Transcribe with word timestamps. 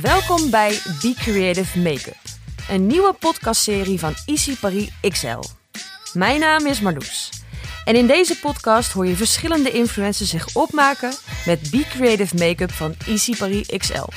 Welkom 0.00 0.50
bij 0.50 0.78
Be 1.00 1.14
Creative 1.16 1.78
Makeup, 1.78 2.16
een 2.68 2.86
nieuwe 2.86 3.12
podcastserie 3.12 3.98
van 3.98 4.14
Easy 4.26 4.56
Paris 4.56 4.90
XL. 5.08 5.42
Mijn 6.12 6.40
naam 6.40 6.66
is 6.66 6.80
Marloes. 6.80 7.30
En 7.84 7.96
in 7.96 8.06
deze 8.06 8.38
podcast 8.38 8.92
hoor 8.92 9.06
je 9.06 9.16
verschillende 9.16 9.70
influencers 9.70 10.30
zich 10.30 10.54
opmaken 10.54 11.12
met 11.46 11.70
Be 11.70 11.86
Creative 11.88 12.34
Makeup 12.36 12.72
van 12.72 12.94
Easy 13.06 13.36
Paris 13.36 13.66
XL. 13.66 14.08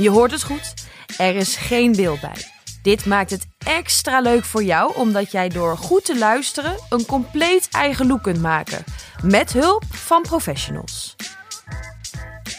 Je 0.00 0.10
hoort 0.10 0.30
het 0.30 0.42
goed, 0.42 0.74
er 1.18 1.36
is 1.36 1.56
geen 1.56 1.92
beeld 1.92 2.20
bij. 2.20 2.44
Dit 2.82 3.06
maakt 3.06 3.30
het 3.30 3.46
extra 3.58 4.20
leuk 4.20 4.44
voor 4.44 4.64
jou, 4.64 4.94
omdat 4.96 5.30
jij 5.30 5.48
door 5.48 5.76
goed 5.76 6.04
te 6.04 6.18
luisteren 6.18 6.76
een 6.88 7.06
compleet 7.06 7.68
eigen 7.70 8.06
look 8.06 8.22
kunt 8.22 8.40
maken. 8.40 8.84
Met 9.22 9.52
hulp 9.52 9.84
van 9.90 10.22
professionals. 10.22 11.16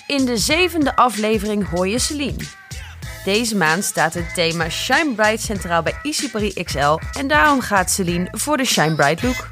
In 0.07 0.25
de 0.25 0.37
zevende 0.37 0.95
aflevering 0.95 1.69
hoor 1.69 1.87
je 1.87 1.99
Celine. 1.99 2.43
Deze 3.23 3.55
maand 3.55 3.83
staat 3.83 4.13
het 4.13 4.33
thema 4.33 4.69
Shine 4.69 5.13
Bright 5.15 5.41
centraal 5.41 5.83
bij 5.83 5.99
Easy 6.03 6.31
Paris 6.31 6.53
XL 6.53 6.99
en 7.13 7.27
daarom 7.27 7.61
gaat 7.61 7.91
Celine 7.91 8.27
voor 8.31 8.57
de 8.57 8.65
Shine 8.65 8.95
Bright 8.95 9.23
look. 9.23 9.49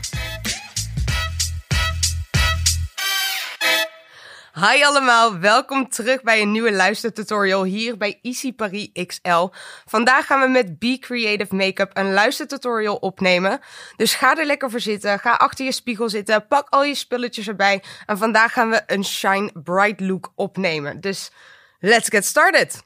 Hi 4.60 4.84
allemaal, 4.84 5.40
welkom 5.40 5.90
terug 5.90 6.24
bij 6.24 6.42
een 6.42 6.52
nieuwe 6.52 6.72
luistertutorial 6.72 7.64
hier 7.64 7.98
bij 7.98 8.20
Easy 8.22 8.54
Paris 8.54 8.90
XL. 9.06 9.48
Vandaag 9.86 10.26
gaan 10.26 10.42
we 10.42 10.48
met 10.48 10.80
Be 10.80 10.98
Creative 11.00 11.56
Makeup 11.56 11.98
een 11.98 12.14
luistertutorial 12.14 12.96
opnemen. 12.96 13.60
Dus 13.96 14.16
ga 14.16 14.38
er 14.38 14.46
lekker 14.46 14.70
voor 14.70 14.80
zitten, 14.80 15.20
ga 15.20 15.34
achter 15.34 15.66
je 15.66 15.72
spiegel 15.72 16.10
zitten, 16.10 16.48
pak 16.48 16.70
al 16.70 16.84
je 16.84 16.96
spulletjes 16.96 17.48
erbij. 17.48 17.84
En 18.06 18.18
vandaag 18.18 18.54
gaan 18.54 18.70
we 18.70 18.84
een 18.88 19.06
Shine 19.06 19.52
Bright 19.54 20.00
look 20.00 20.32
opnemen. 20.36 21.02
Dus 21.02 21.32
let's 21.80 22.10
get 22.10 22.26
started! 22.26 22.84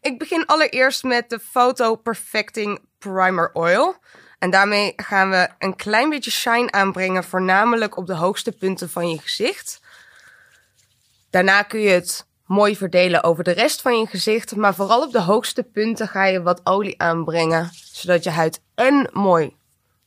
Ik 0.00 0.18
begin 0.18 0.46
allereerst 0.46 1.02
met 1.02 1.30
de 1.30 1.38
Photo 1.38 1.96
Perfecting 1.96 2.80
Primer 2.98 3.50
Oil. 3.52 3.96
En 4.38 4.50
daarmee 4.50 4.92
gaan 4.96 5.30
we 5.30 5.48
een 5.58 5.76
klein 5.76 6.10
beetje 6.10 6.30
shine 6.30 6.70
aanbrengen, 6.70 7.24
voornamelijk 7.24 7.96
op 7.96 8.06
de 8.06 8.14
hoogste 8.14 8.52
punten 8.52 8.90
van 8.90 9.10
je 9.10 9.18
gezicht. 9.18 9.80
Daarna 11.38 11.62
kun 11.62 11.80
je 11.80 11.88
het 11.88 12.26
mooi 12.46 12.76
verdelen 12.76 13.24
over 13.24 13.44
de 13.44 13.50
rest 13.50 13.82
van 13.82 13.98
je 13.98 14.06
gezicht. 14.06 14.56
Maar 14.56 14.74
vooral 14.74 15.02
op 15.02 15.12
de 15.12 15.20
hoogste 15.20 15.62
punten 15.62 16.08
ga 16.08 16.24
je 16.24 16.42
wat 16.42 16.60
olie 16.64 17.00
aanbrengen. 17.00 17.70
Zodat 17.72 18.24
je 18.24 18.30
huid 18.30 18.62
en 18.74 19.10
mooi 19.12 19.56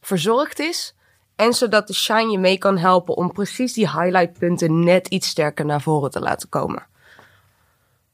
verzorgd 0.02 0.60
is. 0.60 0.96
En 1.36 1.54
zodat 1.54 1.88
de 1.88 1.94
shine 1.94 2.32
je 2.32 2.38
mee 2.38 2.58
kan 2.58 2.78
helpen 2.78 3.16
om 3.16 3.32
precies 3.32 3.74
die 3.74 3.90
highlightpunten 3.92 4.84
net 4.84 5.08
iets 5.08 5.28
sterker 5.28 5.66
naar 5.66 5.82
voren 5.82 6.12
te 6.12 6.20
laten 6.20 6.50
komen. 6.50 6.86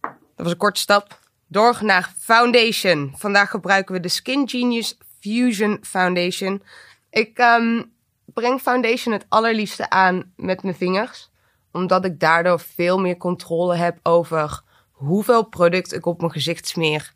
Dat 0.02 0.12
was 0.36 0.52
een 0.52 0.58
korte 0.58 0.80
stap. 0.80 1.20
Door 1.48 1.78
naar 1.82 2.14
foundation. 2.20 3.14
Vandaag 3.16 3.50
gebruiken 3.50 3.94
we 3.94 4.00
de 4.00 4.10
Skin 4.10 4.50
Genius 4.50 4.98
Fusion 5.20 5.78
Foundation. 5.82 6.64
Ik 7.10 7.40
um, 7.40 7.92
breng 8.26 8.62
foundation 8.62 9.14
het 9.14 9.26
allerliefste 9.30 9.90
aan 9.90 10.34
met 10.36 10.64
mijn 10.64 10.76
vingers 10.76 11.30
omdat 11.78 12.06
ik 12.06 12.20
daardoor 12.20 12.59
veel 12.59 13.00
meer 13.00 13.17
controle 13.17 13.75
heb 13.75 14.00
over 14.03 14.61
hoeveel 14.92 15.44
product 15.44 15.94
ik 15.94 16.06
op 16.06 16.20
mijn 16.20 16.31
gezicht 16.31 16.67
smeer. 16.67 17.14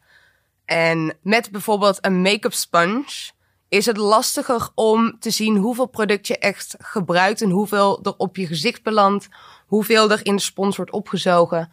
En 0.65 1.17
met 1.21 1.51
bijvoorbeeld 1.51 1.97
een 2.01 2.21
make-up 2.21 2.53
sponge 2.53 3.31
is 3.67 3.85
het 3.85 3.97
lastiger 3.97 4.69
om 4.75 5.19
te 5.19 5.29
zien 5.29 5.57
hoeveel 5.57 5.85
product 5.85 6.27
je 6.27 6.37
echt 6.37 6.75
gebruikt 6.79 7.41
en 7.41 7.49
hoeveel 7.49 7.99
er 8.03 8.13
op 8.17 8.35
je 8.35 8.47
gezicht 8.47 8.83
belandt, 8.83 9.27
hoeveel 9.65 10.11
er 10.11 10.25
in 10.25 10.35
de 10.35 10.41
spons 10.41 10.77
wordt 10.77 10.91
opgezogen. 10.91 11.71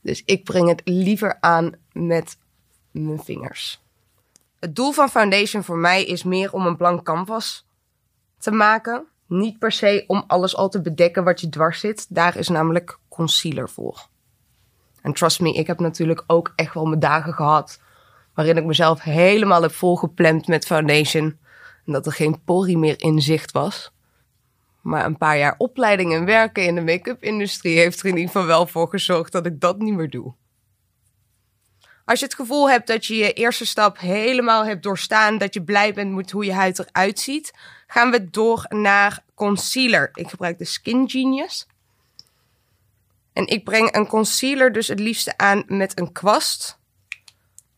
Dus 0.00 0.22
ik 0.24 0.44
breng 0.44 0.68
het 0.68 0.80
liever 0.84 1.36
aan 1.40 1.72
met 1.92 2.38
mijn 2.90 3.22
vingers. 3.22 3.80
Het 4.60 4.76
doel 4.76 4.92
van 4.92 5.08
foundation 5.08 5.64
voor 5.64 5.78
mij 5.78 6.04
is 6.04 6.22
meer 6.22 6.52
om 6.52 6.66
een 6.66 6.76
blank 6.76 7.02
canvas 7.02 7.66
te 8.38 8.50
maken. 8.50 9.06
Niet 9.26 9.58
per 9.58 9.72
se 9.72 10.04
om 10.06 10.24
alles 10.26 10.56
al 10.56 10.68
te 10.68 10.80
bedekken 10.80 11.24
wat 11.24 11.40
je 11.40 11.48
dwars 11.48 11.80
zit. 11.80 12.06
Daar 12.08 12.36
is 12.36 12.48
namelijk 12.48 12.98
concealer 13.08 13.68
voor. 13.68 14.08
En 15.02 15.12
trust 15.12 15.40
me, 15.40 15.52
ik 15.52 15.66
heb 15.66 15.80
natuurlijk 15.80 16.24
ook 16.26 16.52
echt 16.56 16.74
wel 16.74 16.86
mijn 16.86 17.00
dagen 17.00 17.32
gehad. 17.32 17.80
Waarin 18.34 18.56
ik 18.56 18.64
mezelf 18.64 19.02
helemaal 19.02 19.62
heb 19.62 19.72
volgeplemd 19.72 20.46
met 20.46 20.66
foundation. 20.66 21.38
En 21.86 21.92
dat 21.92 22.06
er 22.06 22.12
geen 22.12 22.42
porie 22.44 22.78
meer 22.78 23.00
in 23.00 23.20
zicht 23.20 23.52
was. 23.52 23.92
Maar 24.80 25.04
een 25.04 25.16
paar 25.16 25.38
jaar 25.38 25.54
opleiding 25.58 26.12
en 26.12 26.24
werken 26.24 26.64
in 26.64 26.74
de 26.74 26.80
make-up 26.80 27.22
industrie 27.22 27.78
heeft 27.78 28.00
er 28.00 28.06
in 28.06 28.16
ieder 28.16 28.30
geval 28.30 28.46
wel 28.46 28.66
voor 28.66 28.88
gezorgd 28.88 29.32
dat 29.32 29.46
ik 29.46 29.60
dat 29.60 29.78
niet 29.78 29.94
meer 29.94 30.10
doe. 30.10 30.34
Als 32.06 32.18
je 32.18 32.24
het 32.24 32.34
gevoel 32.34 32.70
hebt 32.70 32.86
dat 32.86 33.06
je 33.06 33.16
je 33.16 33.32
eerste 33.32 33.66
stap 33.66 33.98
helemaal 33.98 34.64
hebt 34.64 34.82
doorstaan, 34.82 35.38
dat 35.38 35.54
je 35.54 35.62
blij 35.62 35.94
bent 35.94 36.14
met 36.14 36.30
hoe 36.30 36.44
je 36.44 36.52
huid 36.52 36.78
eruit 36.78 37.18
ziet, 37.18 37.52
gaan 37.86 38.10
we 38.10 38.30
door 38.30 38.66
naar 38.68 39.24
concealer. 39.34 40.10
Ik 40.14 40.28
gebruik 40.28 40.58
de 40.58 40.64
Skin 40.64 41.10
Genius. 41.10 41.66
En 43.32 43.46
ik 43.46 43.64
breng 43.64 43.94
een 43.94 44.06
concealer 44.06 44.72
dus 44.72 44.88
het 44.88 45.00
liefste 45.00 45.36
aan 45.36 45.64
met 45.66 45.98
een 45.98 46.12
kwast. 46.12 46.78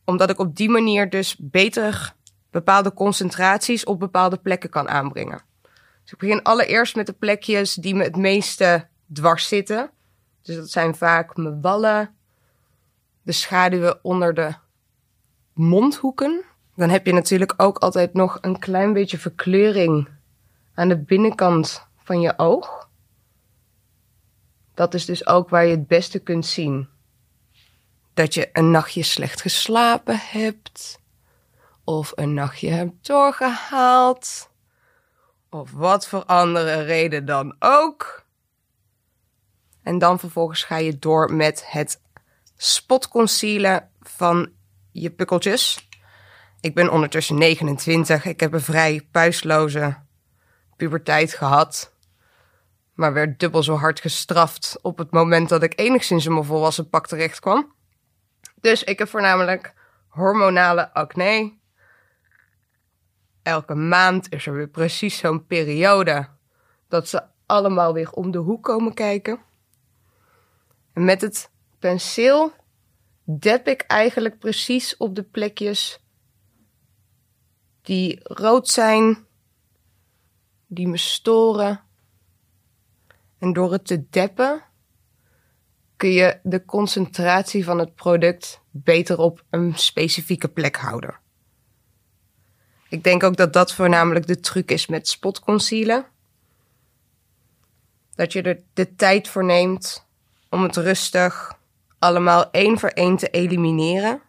Omdat 0.04 0.30
ik 0.30 0.38
op 0.38 0.56
die 0.56 0.70
manier 0.70 1.10
dus 1.10 1.36
beter 1.38 2.14
bepaalde 2.50 2.94
concentraties 2.94 3.84
op 3.84 3.98
bepaalde 3.98 4.36
plekken 4.36 4.70
kan 4.70 4.88
aanbrengen. 4.88 5.42
Dus 6.02 6.12
ik 6.12 6.18
begin 6.18 6.42
allereerst 6.42 6.96
met 6.96 7.06
de 7.06 7.12
plekjes 7.12 7.74
die 7.74 7.94
me 7.94 8.02
het 8.02 8.16
meeste 8.16 8.88
dwars 9.12 9.48
zitten. 9.48 9.90
Dus 10.42 10.56
dat 10.56 10.70
zijn 10.70 10.94
vaak 10.94 11.36
mijn 11.36 11.60
wallen, 11.60 12.16
de 13.28 13.34
schaduwen 13.34 14.04
onder 14.04 14.34
de 14.34 14.54
mondhoeken. 15.52 16.44
Dan 16.76 16.88
heb 16.88 17.06
je 17.06 17.12
natuurlijk 17.12 17.54
ook 17.56 17.78
altijd 17.78 18.14
nog 18.14 18.38
een 18.40 18.58
klein 18.58 18.92
beetje 18.92 19.18
verkleuring 19.18 20.08
aan 20.74 20.88
de 20.88 20.98
binnenkant 20.98 21.86
van 21.96 22.20
je 22.20 22.38
oog. 22.38 22.88
Dat 24.74 24.94
is 24.94 25.04
dus 25.04 25.26
ook 25.26 25.48
waar 25.48 25.64
je 25.64 25.70
het 25.70 25.86
beste 25.86 26.18
kunt 26.18 26.46
zien. 26.46 26.88
Dat 28.14 28.34
je 28.34 28.48
een 28.52 28.70
nachtje 28.70 29.02
slecht 29.02 29.40
geslapen 29.40 30.18
hebt. 30.18 31.00
Of 31.84 32.12
een 32.14 32.34
nachtje 32.34 32.70
hebt 32.70 33.06
doorgehaald. 33.06 34.50
Of 35.50 35.72
wat 35.72 36.06
voor 36.06 36.24
andere 36.24 36.82
reden 36.82 37.24
dan 37.24 37.56
ook. 37.58 38.24
En 39.82 39.98
dan 39.98 40.18
vervolgens 40.18 40.62
ga 40.62 40.76
je 40.76 40.98
door 40.98 41.32
met 41.32 41.70
het 41.70 42.00
spot 42.60 43.08
concealer 43.08 43.88
van 44.00 44.52
je 44.92 45.10
pukkeltjes. 45.10 45.88
Ik 46.60 46.74
ben 46.74 46.90
ondertussen 46.90 47.38
29. 47.38 48.24
Ik 48.24 48.40
heb 48.40 48.52
een 48.52 48.60
vrij 48.60 49.08
puisloze 49.10 49.96
puberteit 50.76 51.34
gehad. 51.34 51.92
Maar 52.94 53.12
werd 53.12 53.40
dubbel 53.40 53.62
zo 53.62 53.74
hard 53.74 54.00
gestraft 54.00 54.78
op 54.82 54.98
het 54.98 55.10
moment 55.10 55.48
dat 55.48 55.62
ik 55.62 55.78
enigszins 55.78 56.26
in 56.26 56.32
mijn 56.32 56.44
volwassen 56.44 56.88
pak 56.88 57.06
terecht 57.06 57.40
kwam. 57.40 57.72
Dus 58.60 58.84
ik 58.84 58.98
heb 58.98 59.08
voornamelijk 59.08 59.74
hormonale 60.08 60.94
acne. 60.94 61.56
Elke 63.42 63.74
maand 63.74 64.32
is 64.32 64.46
er 64.46 64.52
weer 64.52 64.68
precies 64.68 65.18
zo'n 65.18 65.46
periode 65.46 66.28
dat 66.88 67.08
ze 67.08 67.22
allemaal 67.46 67.92
weer 67.92 68.10
om 68.10 68.30
de 68.30 68.38
hoek 68.38 68.64
komen 68.64 68.94
kijken. 68.94 69.40
En 70.92 71.04
met 71.04 71.20
het 71.20 71.50
penseel 71.78 72.52
dep 73.24 73.68
ik 73.68 73.80
eigenlijk 73.80 74.38
precies 74.38 74.96
op 74.96 75.14
de 75.14 75.22
plekjes 75.22 76.00
die 77.82 78.20
rood 78.22 78.68
zijn, 78.68 79.26
die 80.66 80.88
me 80.88 80.96
storen. 80.96 81.80
En 83.38 83.52
door 83.52 83.72
het 83.72 83.86
te 83.86 84.08
deppen 84.10 84.62
kun 85.96 86.10
je 86.10 86.38
de 86.42 86.64
concentratie 86.64 87.64
van 87.64 87.78
het 87.78 87.94
product 87.94 88.60
beter 88.70 89.18
op 89.18 89.44
een 89.50 89.76
specifieke 89.76 90.48
plek 90.48 90.76
houden. 90.76 91.18
Ik 92.88 93.04
denk 93.04 93.22
ook 93.22 93.36
dat 93.36 93.52
dat 93.52 93.74
voornamelijk 93.74 94.26
de 94.26 94.40
truc 94.40 94.70
is 94.70 94.86
met 94.86 95.08
spot 95.08 95.40
concealer. 95.40 96.10
Dat 98.14 98.32
je 98.32 98.42
er 98.42 98.62
de 98.72 98.94
tijd 98.94 99.28
voor 99.28 99.44
neemt 99.44 100.06
om 100.48 100.62
het 100.62 100.76
rustig 100.76 101.57
allemaal 101.98 102.50
één 102.50 102.78
voor 102.78 102.88
één 102.88 103.16
te 103.16 103.28
elimineren. 103.28 104.22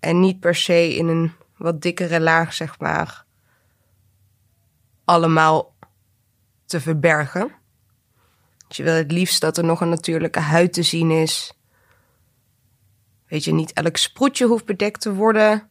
En 0.00 0.20
niet 0.20 0.40
per 0.40 0.54
se 0.54 0.94
in 0.94 1.08
een 1.08 1.32
wat 1.56 1.82
dikkere 1.82 2.20
laag, 2.20 2.52
zeg 2.52 2.78
maar, 2.78 3.24
allemaal 5.04 5.74
te 6.64 6.80
verbergen. 6.80 7.52
Je 8.68 8.82
wil 8.82 8.94
het 8.94 9.12
liefst 9.12 9.40
dat 9.40 9.56
er 9.56 9.64
nog 9.64 9.80
een 9.80 9.88
natuurlijke 9.88 10.40
huid 10.40 10.72
te 10.72 10.82
zien 10.82 11.10
is. 11.10 11.52
Weet 13.26 13.44
je, 13.44 13.52
niet 13.52 13.72
elk 13.72 13.96
sproetje 13.96 14.46
hoeft 14.46 14.64
bedekt 14.64 15.00
te 15.00 15.14
worden. 15.14 15.70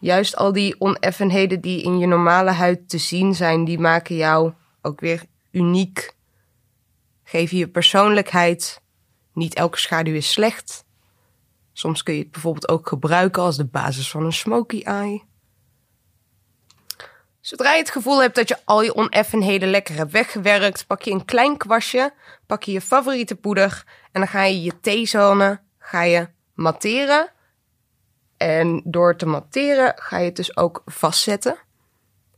Juist 0.00 0.36
al 0.36 0.52
die 0.52 0.80
oneffenheden 0.80 1.60
die 1.60 1.82
in 1.82 1.98
je 1.98 2.06
normale 2.06 2.50
huid 2.50 2.88
te 2.88 2.98
zien 2.98 3.34
zijn, 3.34 3.64
die 3.64 3.78
maken 3.78 4.16
jou 4.16 4.52
ook 4.82 5.00
weer 5.00 5.24
uniek. 5.50 6.14
Geven 7.22 7.56
je 7.56 7.68
persoonlijkheid. 7.68 8.82
Niet 9.36 9.54
elke 9.54 9.78
schaduw 9.78 10.14
is 10.14 10.32
slecht. 10.32 10.84
Soms 11.72 12.02
kun 12.02 12.14
je 12.14 12.20
het 12.20 12.30
bijvoorbeeld 12.30 12.68
ook 12.68 12.88
gebruiken 12.88 13.42
als 13.42 13.56
de 13.56 13.64
basis 13.64 14.10
van 14.10 14.24
een 14.24 14.32
smoky 14.32 14.82
eye. 14.82 15.22
Zodra 17.40 17.72
je 17.72 17.78
het 17.78 17.90
gevoel 17.90 18.20
hebt 18.20 18.34
dat 18.34 18.48
je 18.48 18.58
al 18.64 18.82
je 18.82 18.94
oneffenheden 18.94 19.70
lekker 19.70 19.94
hebt 19.94 20.12
weggewerkt, 20.12 20.86
pak 20.86 21.02
je 21.02 21.10
een 21.10 21.24
klein 21.24 21.56
kwastje, 21.56 22.12
pak 22.46 22.62
je 22.62 22.72
je 22.72 22.80
favoriete 22.80 23.36
poeder 23.36 23.84
en 24.12 24.20
dan 24.20 24.28
ga 24.28 24.42
je 24.44 24.62
je 24.62 24.80
T-zone 24.80 25.60
ga 25.78 26.02
je 26.02 26.28
matteren. 26.54 27.32
En 28.36 28.82
door 28.84 29.16
te 29.16 29.26
matteren 29.26 29.92
ga 29.96 30.18
je 30.18 30.24
het 30.24 30.36
dus 30.36 30.56
ook 30.56 30.82
vastzetten. 30.84 31.56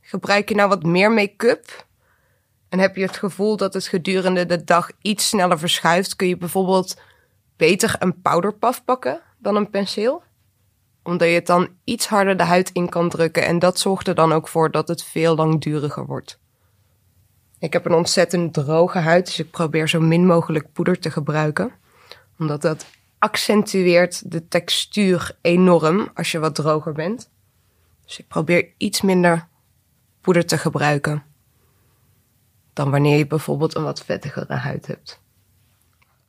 Gebruik 0.01 0.49
je 0.49 0.55
nou 0.55 0.69
wat 0.69 0.83
meer 0.83 1.11
make-up 1.11 1.87
en 2.69 2.79
heb 2.79 2.95
je 2.95 3.01
het 3.01 3.17
gevoel 3.17 3.57
dat 3.57 3.73
het 3.73 3.87
gedurende 3.87 4.45
de 4.45 4.63
dag 4.63 4.91
iets 5.01 5.27
sneller 5.27 5.59
verschuift, 5.59 6.15
kun 6.15 6.27
je 6.27 6.37
bijvoorbeeld 6.37 7.01
beter 7.57 7.95
een 7.99 8.21
powderpuff 8.21 8.83
pakken 8.83 9.21
dan 9.37 9.55
een 9.55 9.69
penseel 9.69 10.23
omdat 11.09 11.27
je 11.27 11.33
het 11.33 11.45
dan 11.45 11.69
iets 11.83 12.07
harder 12.07 12.37
de 12.37 12.43
huid 12.43 12.69
in 12.69 12.89
kan 12.89 13.09
drukken. 13.09 13.45
En 13.45 13.59
dat 13.59 13.79
zorgt 13.79 14.07
er 14.07 14.15
dan 14.15 14.31
ook 14.31 14.47
voor 14.47 14.71
dat 14.71 14.87
het 14.87 15.03
veel 15.03 15.35
langduriger 15.35 16.05
wordt. 16.05 16.39
Ik 17.59 17.73
heb 17.73 17.85
een 17.85 17.93
ontzettend 17.93 18.53
droge 18.53 18.97
huid, 18.97 19.25
dus 19.25 19.39
ik 19.39 19.51
probeer 19.51 19.89
zo 19.89 19.99
min 19.99 20.25
mogelijk 20.25 20.71
poeder 20.71 20.99
te 20.99 21.11
gebruiken. 21.11 21.71
Omdat 22.39 22.61
dat 22.61 22.85
accentueert 23.17 24.31
de 24.31 24.47
textuur 24.47 25.37
enorm 25.41 26.09
als 26.13 26.31
je 26.31 26.39
wat 26.39 26.55
droger 26.55 26.93
bent. 26.93 27.29
Dus 28.05 28.19
ik 28.19 28.27
probeer 28.27 28.73
iets 28.77 29.01
minder 29.01 29.47
poeder 30.21 30.45
te 30.45 30.57
gebruiken. 30.57 31.23
Dan 32.79 32.91
wanneer 32.91 33.17
je 33.17 33.27
bijvoorbeeld 33.27 33.75
een 33.75 33.83
wat 33.83 34.03
vettigere 34.05 34.53
huid 34.53 34.87
hebt. 34.87 35.21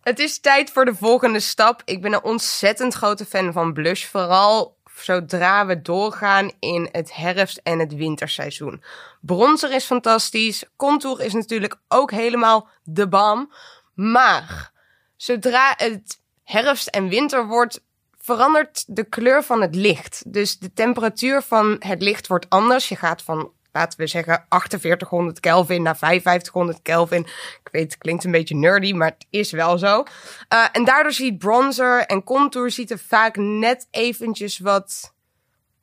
Het 0.00 0.19
is 0.19 0.41
tijd 0.41 0.70
voor 0.70 0.85
de 0.85 0.94
volgende 0.94 1.41
stap. 1.41 1.82
Ik 1.85 2.02
ben 2.02 2.12
een 2.12 2.23
ontzettend 2.23 2.94
grote 2.94 3.25
fan 3.25 3.52
van 3.52 3.73
blush. 3.73 4.05
Vooral 4.06 4.76
zodra 4.94 5.67
we 5.67 5.82
doorgaan 5.82 6.50
in 6.58 6.88
het 6.93 7.14
herfst- 7.14 7.61
en 7.62 7.79
het 7.79 7.94
winterseizoen. 7.94 8.82
Bronzer 9.20 9.73
is 9.73 9.85
fantastisch. 9.85 10.64
Contour 10.76 11.20
is 11.20 11.32
natuurlijk 11.32 11.76
ook 11.88 12.11
helemaal 12.11 12.69
de 12.82 13.08
bam. 13.08 13.53
Maar 13.94 14.73
zodra 15.17 15.75
het 15.76 16.20
herfst 16.44 16.87
en 16.87 17.08
winter 17.08 17.46
wordt, 17.46 17.85
verandert 18.19 18.85
de 18.96 19.05
kleur 19.05 19.43
van 19.43 19.61
het 19.61 19.75
licht. 19.75 20.32
Dus 20.32 20.58
de 20.58 20.73
temperatuur 20.73 21.43
van 21.43 21.76
het 21.79 22.03
licht 22.03 22.26
wordt 22.26 22.49
anders. 22.49 22.88
Je 22.88 22.96
gaat 22.96 23.23
van 23.23 23.53
laten 23.72 23.99
we 23.99 24.06
zeggen 24.06 24.46
4800 24.49 25.40
Kelvin 25.40 25.82
naar 25.82 25.96
5500 25.96 26.82
Kelvin. 26.82 27.20
Ik 27.20 27.69
weet, 27.72 27.93
het 27.93 27.99
klinkt 27.99 28.25
een 28.25 28.31
beetje 28.31 28.56
nerdy, 28.56 28.93
maar 28.93 29.08
het 29.08 29.26
is 29.31 29.50
wel 29.50 29.78
zo. 29.78 30.05
Uh, 30.52 30.67
en 30.72 30.84
daardoor 30.84 31.12
ziet 31.12 31.38
bronzer 31.38 32.06
en 32.06 32.25
contour 32.25 32.70
ziet 32.70 32.90
er 32.90 32.99
vaak 32.99 33.37
net 33.37 33.87
eventjes 33.90 34.58
wat 34.58 35.14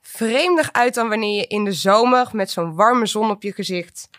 vreemdig 0.01 0.74
uit 0.74 0.94
dan 0.94 1.10
wanneer 1.10 1.36
je 1.36 1.48
in 1.48 1.63
de 1.63 1.74
zomer 1.74 2.30
met 2.31 2.51
zo'n 2.51 2.75
warme 2.75 3.06
zon 3.06 3.30
op 3.30 3.44
je 3.44 3.54
gezicht 3.54 4.10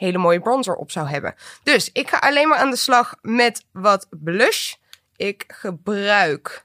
hele 0.00 0.18
mooie 0.18 0.40
bronzer 0.40 0.74
op 0.74 0.90
zou 0.90 1.08
hebben. 1.08 1.34
Dus 1.62 1.90
ik 1.92 2.08
ga 2.08 2.18
alleen 2.18 2.48
maar 2.48 2.58
aan 2.58 2.70
de 2.70 2.76
slag 2.76 3.14
met 3.22 3.64
wat 3.72 4.06
blush. 4.10 4.74
Ik 5.16 5.44
gebruik 5.46 6.64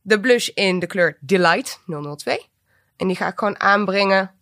de 0.00 0.20
blush 0.20 0.48
in 0.48 0.78
de 0.78 0.86
kleur 0.86 1.18
Delight 1.20 1.80
002. 2.16 2.48
En 2.96 3.06
die 3.06 3.16
ga 3.16 3.26
ik 3.26 3.38
gewoon 3.38 3.60
aanbrengen 3.60 4.33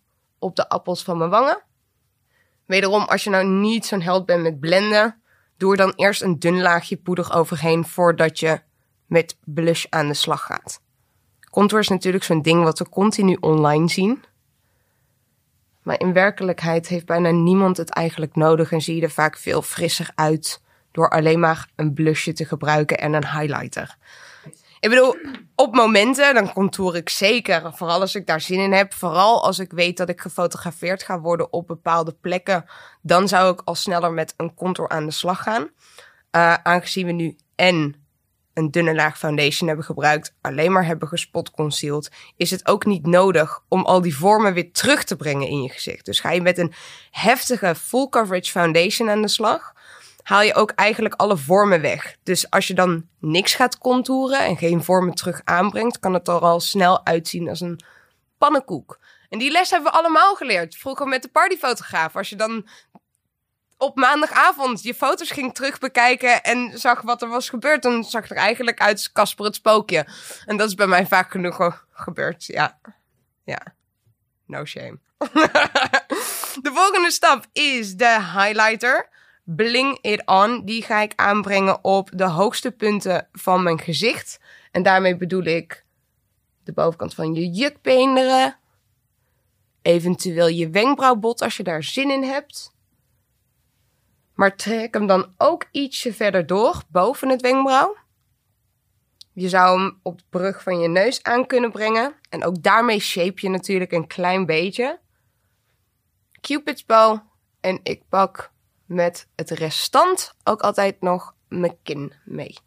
op 0.43 0.55
de 0.55 0.69
appels 0.69 1.03
van 1.03 1.17
mijn 1.17 1.29
wangen. 1.29 1.63
Wederom, 2.65 3.03
als 3.03 3.23
je 3.23 3.29
nou 3.29 3.45
niet 3.45 3.85
zo'n 3.85 4.01
held 4.01 4.25
bent 4.25 4.43
met 4.43 4.59
blenden, 4.59 5.21
doe 5.57 5.71
er 5.71 5.77
dan 5.77 5.93
eerst 5.95 6.21
een 6.21 6.39
dun 6.39 6.61
laagje 6.61 6.97
poeder 6.97 7.33
overheen 7.33 7.85
voordat 7.85 8.39
je 8.39 8.61
met 9.05 9.37
blush 9.43 9.85
aan 9.89 10.07
de 10.07 10.13
slag 10.13 10.41
gaat. 10.41 10.81
Contour 11.51 11.81
is 11.81 11.89
natuurlijk 11.89 12.23
zo'n 12.23 12.41
ding 12.41 12.63
wat 12.63 12.79
we 12.79 12.89
continu 12.89 13.37
online 13.39 13.89
zien. 13.89 14.23
Maar 15.81 15.99
in 15.99 16.13
werkelijkheid 16.13 16.87
heeft 16.87 17.05
bijna 17.05 17.29
niemand 17.29 17.77
het 17.77 17.89
eigenlijk 17.89 18.35
nodig 18.35 18.71
en 18.71 18.81
zie 18.81 18.95
je 18.95 19.01
er 19.01 19.11
vaak 19.11 19.37
veel 19.37 19.61
frisser 19.61 20.11
uit 20.15 20.61
door 20.91 21.09
alleen 21.09 21.39
maar 21.39 21.69
een 21.75 21.93
blushje 21.93 22.33
te 22.33 22.45
gebruiken 22.45 22.97
en 22.97 23.13
een 23.13 23.27
highlighter. 23.27 23.97
Ik 24.83 24.89
bedoel, 24.89 25.15
op 25.55 25.75
momenten, 25.75 26.33
dan 26.33 26.53
contour 26.53 26.95
ik 26.95 27.09
zeker. 27.09 27.73
Vooral 27.73 27.99
als 27.99 28.15
ik 28.15 28.27
daar 28.27 28.41
zin 28.41 28.59
in 28.59 28.73
heb. 28.73 28.93
Vooral 28.93 29.43
als 29.43 29.59
ik 29.59 29.71
weet 29.71 29.97
dat 29.97 30.09
ik 30.09 30.21
gefotografeerd 30.21 31.03
ga 31.03 31.19
worden 31.19 31.53
op 31.53 31.67
bepaalde 31.67 32.15
plekken. 32.21 32.65
Dan 33.01 33.27
zou 33.27 33.53
ik 33.53 33.61
al 33.63 33.75
sneller 33.75 34.11
met 34.11 34.33
een 34.37 34.53
contour 34.53 34.89
aan 34.89 35.05
de 35.05 35.11
slag 35.11 35.43
gaan. 35.43 35.61
Uh, 35.61 36.53
aangezien 36.53 37.05
we 37.05 37.11
nu 37.11 37.35
en 37.55 37.95
een 38.53 38.71
dunne 38.71 38.95
laag 38.95 39.17
foundation 39.17 39.67
hebben 39.67 39.85
gebruikt, 39.85 40.35
alleen 40.41 40.71
maar 40.71 40.85
hebben 40.85 41.07
gespot 41.07 41.51
concealed, 41.51 42.11
is 42.35 42.51
het 42.51 42.67
ook 42.67 42.85
niet 42.85 43.05
nodig 43.05 43.59
om 43.67 43.85
al 43.85 44.01
die 44.01 44.17
vormen 44.17 44.53
weer 44.53 44.71
terug 44.71 45.03
te 45.03 45.15
brengen 45.15 45.47
in 45.47 45.61
je 45.61 45.69
gezicht. 45.69 46.05
Dus 46.05 46.19
ga 46.19 46.31
je 46.31 46.41
met 46.41 46.57
een 46.57 46.73
heftige 47.11 47.75
full 47.75 48.09
coverage 48.09 48.51
foundation 48.51 49.09
aan 49.09 49.21
de 49.21 49.27
slag, 49.27 49.73
haal 50.23 50.41
je 50.41 50.53
ook 50.53 50.71
eigenlijk 50.71 51.15
alle 51.15 51.37
vormen 51.37 51.81
weg. 51.81 52.15
Dus 52.23 52.49
als 52.49 52.67
je 52.67 52.73
dan 52.73 53.07
niks 53.19 53.55
gaat 53.55 53.77
contouren 53.77 54.39
en 54.39 54.57
geen 54.57 54.83
vormen 54.83 55.13
terug 55.13 55.41
aanbrengt, 55.43 55.99
kan 55.99 56.13
het 56.13 56.27
er 56.27 56.39
al 56.39 56.59
snel 56.59 57.05
uitzien 57.05 57.49
als 57.49 57.61
een 57.61 57.79
pannenkoek. 58.37 58.99
En 59.29 59.39
die 59.39 59.51
les 59.51 59.69
hebben 59.69 59.91
we 59.91 59.97
allemaal 59.97 60.35
geleerd. 60.35 60.75
Vroeger 60.75 61.07
met 61.07 61.21
de 61.21 61.27
partyfotograaf. 61.27 62.15
Als 62.15 62.29
je 62.29 62.35
dan 62.35 62.67
op 63.77 63.95
maandagavond 63.95 64.83
je 64.83 64.93
foto's 64.93 65.31
ging 65.31 65.53
terugbekijken 65.53 66.43
en 66.43 66.79
zag 66.79 67.01
wat 67.01 67.21
er 67.21 67.27
was 67.27 67.49
gebeurd, 67.49 67.81
dan 67.81 68.03
zag 68.03 68.21
het 68.21 68.31
er 68.31 68.37
eigenlijk 68.37 68.79
uit 68.79 68.97
als 68.97 69.11
Casper 69.11 69.45
het 69.45 69.55
spookje. 69.55 70.07
En 70.45 70.57
dat 70.57 70.67
is 70.67 70.75
bij 70.75 70.87
mij 70.87 71.07
vaak 71.07 71.31
genoeg 71.31 71.85
gebeurd. 71.91 72.45
Ja. 72.45 72.79
Ja. 73.43 73.61
No 74.45 74.65
shame. 74.65 74.99
de 76.65 76.71
volgende 76.73 77.11
stap 77.11 77.45
is 77.51 77.95
de 77.95 78.19
highlighter. 78.35 79.09
Bling 79.43 79.97
It 80.01 80.25
On. 80.25 80.65
Die 80.65 80.83
ga 80.83 81.01
ik 81.01 81.13
aanbrengen 81.15 81.83
op 81.83 82.09
de 82.13 82.27
hoogste 82.27 82.71
punten 82.71 83.27
van 83.31 83.63
mijn 83.63 83.79
gezicht. 83.79 84.39
En 84.71 84.83
daarmee 84.83 85.17
bedoel 85.17 85.43
ik 85.43 85.85
de 86.63 86.73
bovenkant 86.73 87.13
van 87.13 87.33
je 87.33 87.49
jukbeenderen. 87.49 88.57
Eventueel 89.81 90.47
je 90.47 90.69
wenkbrauwbot 90.69 91.41
als 91.41 91.57
je 91.57 91.63
daar 91.63 91.83
zin 91.83 92.11
in 92.11 92.23
hebt. 92.23 92.75
Maar 94.33 94.55
trek 94.55 94.93
hem 94.93 95.07
dan 95.07 95.33
ook 95.37 95.67
ietsje 95.71 96.13
verder 96.13 96.45
door, 96.45 96.83
boven 96.87 97.29
het 97.29 97.41
wenkbrauw. 97.41 97.97
Je 99.33 99.49
zou 99.49 99.79
hem 99.79 99.99
op 100.03 100.17
de 100.17 100.23
brug 100.29 100.63
van 100.63 100.79
je 100.79 100.87
neus 100.87 101.23
aan 101.23 101.45
kunnen 101.45 101.71
brengen. 101.71 102.15
En 102.29 102.43
ook 102.43 102.63
daarmee 102.63 102.99
shape 102.99 103.41
je 103.41 103.49
natuurlijk 103.49 103.91
een 103.91 104.07
klein 104.07 104.45
beetje. 104.45 104.99
Cupid's 106.41 106.85
bow. 106.85 107.19
En 107.59 107.79
ik 107.83 108.03
pak 108.09 108.52
met 108.85 109.27
het 109.35 109.49
restant 109.49 110.33
ook 110.43 110.61
altijd 110.61 111.01
nog 111.01 111.33
mijn 111.47 111.77
kin 111.83 112.13
mee. 112.25 112.57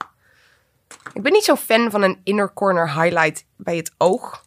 Ik 1.12 1.22
ben 1.22 1.32
niet 1.32 1.44
zo 1.44 1.56
fan 1.56 1.90
van 1.90 2.02
een 2.02 2.20
inner 2.24 2.52
corner 2.52 3.02
highlight 3.02 3.44
bij 3.56 3.76
het 3.76 3.94
oog. 3.98 4.44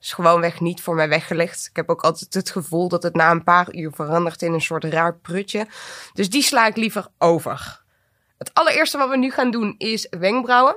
Is 0.00 0.12
gewoonweg 0.12 0.60
niet 0.60 0.82
voor 0.82 0.94
mij 0.94 1.08
weggelegd. 1.08 1.66
Ik 1.66 1.76
heb 1.76 1.88
ook 1.88 2.02
altijd 2.02 2.34
het 2.34 2.50
gevoel 2.50 2.88
dat 2.88 3.02
het 3.02 3.14
na 3.14 3.30
een 3.30 3.44
paar 3.44 3.74
uur 3.74 3.92
verandert 3.92 4.42
in 4.42 4.52
een 4.52 4.60
soort 4.60 4.84
raar 4.84 5.16
prutje. 5.16 5.66
Dus 6.12 6.30
die 6.30 6.42
sla 6.42 6.66
ik 6.66 6.76
liever 6.76 7.08
over. 7.18 7.82
Het 8.38 8.54
allereerste 8.54 8.98
wat 8.98 9.08
we 9.08 9.16
nu 9.16 9.30
gaan 9.30 9.50
doen 9.50 9.74
is 9.78 10.06
wenkbrauwen. 10.10 10.76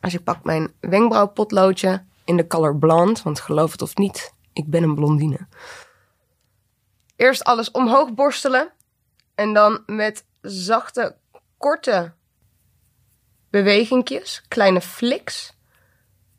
Dus 0.00 0.14
ik 0.14 0.24
pak 0.24 0.44
mijn 0.44 0.72
wenkbrauwpotloodje 0.80 2.04
in 2.24 2.36
de 2.36 2.46
color 2.46 2.76
blond. 2.76 3.22
Want 3.22 3.40
geloof 3.40 3.72
het 3.72 3.82
of 3.82 3.96
niet, 3.96 4.34
ik 4.52 4.66
ben 4.66 4.82
een 4.82 4.94
blondine. 4.94 5.46
Eerst 7.16 7.44
alles 7.44 7.70
omhoog 7.70 8.14
borstelen. 8.14 8.72
En 9.40 9.52
dan 9.52 9.82
met 9.86 10.24
zachte, 10.40 11.16
korte 11.58 12.12
bewegingjes, 13.50 14.42
kleine 14.48 14.80
fliks, 14.80 15.56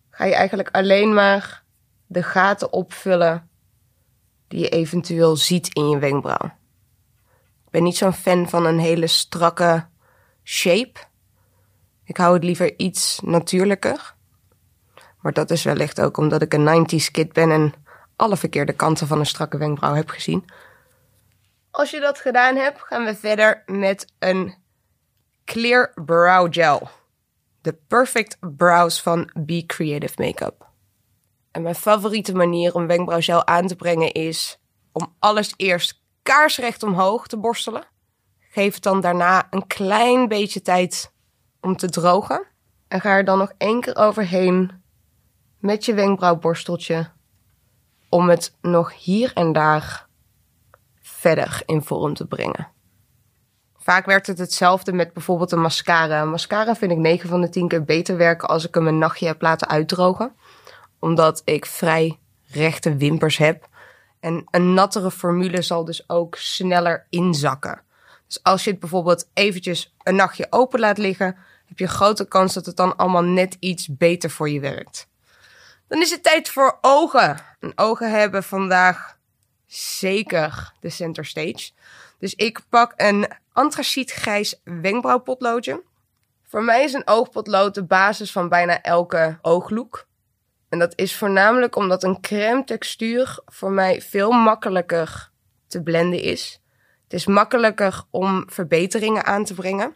ga 0.10 0.25
je 0.25 0.36
eigenlijk 0.36 0.70
alleen 0.72 1.13
maar 1.13 1.63
de 2.08 2.24
gaten 2.24 2.74
opvullen 2.74 3.50
die 4.48 4.60
je 4.60 4.70
eventueel 4.70 5.36
ziet 5.36 5.74
in 5.74 5.89
je 5.89 6.00
wenkbrauw. 6.00 6.46
Ik 7.65 7.70
ben 7.70 7.84
niet 7.84 7.98
zo'n 7.98 8.13
fan 8.13 8.50
van 8.50 8.65
een 8.65 8.79
hele 8.79 9.08
strakke 9.08 9.86
shape. 10.43 11.00
Ik 12.03 12.17
hou 12.17 12.34
het 12.34 12.43
liever 12.43 12.79
iets 12.79 13.20
natuurlijker. 13.24 14.15
Maar 15.20 15.34
dat 15.34 15.51
is 15.51 15.63
wellicht 15.63 16.01
ook 16.01 16.17
omdat 16.17 16.41
ik 16.41 16.53
een 16.53 16.86
90s 16.86 17.12
kid 17.12 17.34
ben 17.34 17.51
en 17.51 17.74
alle 18.15 18.38
verkeerde 18.38 18.74
kanten 18.74 19.08
van 19.08 19.20
een 19.20 19.25
strakke 19.25 19.58
wenkbrauw 19.58 19.93
heb 19.93 20.10
gezien. 20.10 20.46
Als 21.72 21.92
je 21.92 22.00
dat 22.00 22.20
gedaan 22.20 22.56
hebt, 22.56 22.82
gaan 22.82 23.06
we 23.06 23.16
verder 23.16 23.63
met 23.66 24.13
een 24.20 24.56
Clear 25.46 25.92
Brow 26.06 26.54
Gel. 26.54 26.90
De 27.62 27.74
Perfect 27.88 28.38
Brows 28.58 29.01
van 29.01 29.32
Be 29.34 29.63
Creative 29.66 30.22
Makeup. 30.22 30.70
En 31.51 31.62
mijn 31.62 31.75
favoriete 31.75 32.36
manier 32.36 32.75
om 32.75 32.88
wenkbrauwgel 32.88 33.48
aan 33.48 33.68
te 33.68 33.75
brengen 33.75 34.12
is 34.12 34.60
om 34.92 35.16
alles 35.20 35.54
eerst 35.58 36.01
kaarsrecht 36.24 36.84
omhoog 36.84 37.28
te 37.28 37.38
borstelen. 37.38 37.84
Geef 38.40 38.74
het 38.74 38.84
dan 38.84 39.01
daarna 39.01 39.48
een 39.50 39.68
klein 39.68 40.28
beetje 40.28 40.62
tijd 40.62 41.13
om 41.62 41.75
te 41.75 41.90
drogen. 41.90 42.48
En 42.88 43.01
ga 43.01 43.10
er 43.10 43.25
dan 43.25 43.38
nog 43.38 43.54
één 43.58 43.82
keer 43.82 43.96
overheen 43.96 44.84
met 45.60 45.86
je 45.86 45.94
wenkbrauwborsteltje 45.94 47.12
om 48.10 48.30
het 48.30 48.58
nog 48.62 49.04
hier 49.04 49.32
en 49.34 49.51
daar 49.51 50.10
verder 51.22 51.62
in 51.66 51.82
vorm 51.82 52.13
te 52.13 52.25
brengen. 52.25 52.68
Vaak 53.78 54.06
werkt 54.06 54.28
het 54.28 54.38
hetzelfde 54.38 54.94
met 54.94 55.13
bijvoorbeeld 55.13 55.51
een 55.51 55.62
mascara. 55.62 56.22
Een 56.22 56.30
mascara 56.30 56.75
vind 56.75 56.92
ik 56.92 56.98
9 56.98 57.30
van 57.30 57.42
de 57.42 57.50
10 57.50 57.68
keer 57.68 57.84
beter 57.84 58.18
werken 58.18 58.48
als 58.48 58.68
ik 58.68 58.75
hem 58.75 58.88
een 58.88 58.98
nachtje 58.98 59.28
heb 59.28 59.42
laten 59.42 59.68
uitdrogen. 59.68 60.36
Omdat 61.00 61.42
ik 61.46 61.66
vrij 61.66 62.20
rechte 62.48 62.96
wimpers 62.96 63.38
heb. 63.38 63.68
En 64.20 64.46
een 64.51 64.74
nattere 64.74 65.12
formule 65.12 65.62
zal 65.62 65.86
dus 65.86 66.10
ook 66.10 66.36
sneller 66.36 67.06
inzakken. 67.10 67.82
Dus 68.28 68.44
als 68.44 68.63
je 68.63 68.72
het 68.72 68.80
bijvoorbeeld 68.80 69.30
eventjes 69.34 69.96
een 70.04 70.16
nachtje 70.16 70.48
open 70.50 70.80
laat 70.80 70.98
liggen, 70.98 71.38
heb 71.66 71.80
je 71.80 71.88
grote 71.88 72.28
kans 72.28 72.54
dat 72.54 72.66
het 72.66 72.75
dan 72.75 72.98
allemaal 72.98 73.24
net 73.24 73.58
iets 73.60 73.98
beter 73.98 74.30
voor 74.30 74.50
je 74.50 74.60
werkt. 74.60 75.08
Dan 75.88 76.01
is 76.01 76.12
het 76.12 76.24
tijd 76.24 76.50
voor 76.50 76.78
ogen. 76.82 77.38
En 77.60 77.72
ogen 77.75 78.12
hebben 78.12 78.44
vandaag 78.44 79.20
zeker 79.74 80.74
de 80.80 80.90
center 80.90 81.25
stage. 81.25 81.72
Dus 82.20 82.36
ik 82.36 82.62
pak 82.70 82.94
een 82.96 83.28
antracietgrijs 83.54 84.62
wenkbrauwpotloodje. 84.63 85.84
Voor 86.44 86.63
mij 86.63 86.84
is 86.84 86.94
een 86.94 87.08
oogpotlood 87.08 87.74
de 87.74 87.84
basis 87.84 88.32
van 88.32 88.50
bijna 88.50 88.82
elke 88.82 89.38
ooglook. 89.42 90.08
En 90.70 90.80
dat 90.80 90.94
is 90.96 91.16
voornamelijk 91.16 91.75
omdat 91.75 92.04
een 92.04 92.22
crème 92.22 92.63
textuur 92.63 93.40
voor 93.46 93.72
mij 93.72 94.01
veel 94.01 94.32
makkelijker 94.32 95.32
te 95.68 95.82
blenden 95.84 96.22
is. 96.22 96.62
Het 97.04 97.13
is 97.13 97.25
makkelijker 97.25 98.04
om 98.10 98.44
verbeteringen 98.48 99.25
aan 99.25 99.46
te 99.46 99.54
brengen. 99.54 99.96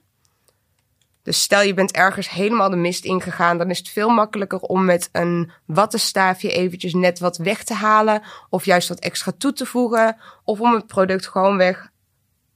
Dus 1.25 1.41
stel 1.41 1.61
je 1.61 1.73
bent 1.73 1.91
ergens 1.91 2.29
helemaal 2.29 2.69
de 2.69 2.75
mist 2.75 3.05
ingegaan, 3.05 3.57
dan 3.57 3.69
is 3.69 3.77
het 3.77 3.89
veel 3.89 4.09
makkelijker 4.09 4.59
om 4.59 4.85
met 4.85 5.09
een 5.11 5.51
wattenstaafje 5.65 6.51
eventjes 6.51 6.93
net 6.93 7.19
wat 7.19 7.37
weg 7.37 7.63
te 7.63 7.73
halen. 7.73 8.21
Of 8.49 8.65
juist 8.65 8.89
wat 8.89 8.99
extra 8.99 9.31
toe 9.37 9.53
te 9.53 9.65
voegen. 9.65 10.17
Of 10.43 10.59
om 10.59 10.73
het 10.73 10.87
product 10.87 11.27
gewoon 11.27 11.57
weg 11.57 11.91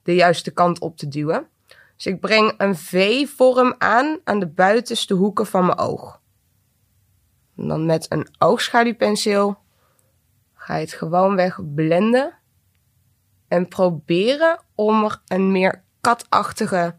de 0.03 0.15
juiste 0.15 0.51
kant 0.51 0.79
op 0.79 0.97
te 0.97 1.07
duwen. 1.07 1.47
Dus 1.95 2.05
ik 2.05 2.19
breng 2.19 2.53
een 2.57 2.75
V-vorm 2.75 3.75
aan 3.77 4.19
aan 4.23 4.39
de 4.39 4.47
buitenste 4.47 5.13
hoeken 5.13 5.45
van 5.45 5.65
mijn 5.65 5.77
oog. 5.77 6.21
En 7.57 7.67
dan 7.67 7.85
met 7.85 8.05
een 8.09 8.27
oogschaduwpenseel 8.37 9.57
ga 10.53 10.75
je 10.75 10.81
het 10.81 10.93
gewoon 10.93 11.35
weg 11.35 11.59
blenden. 11.73 12.33
En 13.47 13.67
proberen 13.67 14.59
om 14.75 15.03
er 15.03 15.21
een 15.27 15.51
meer 15.51 15.83
katachtige 16.01 16.95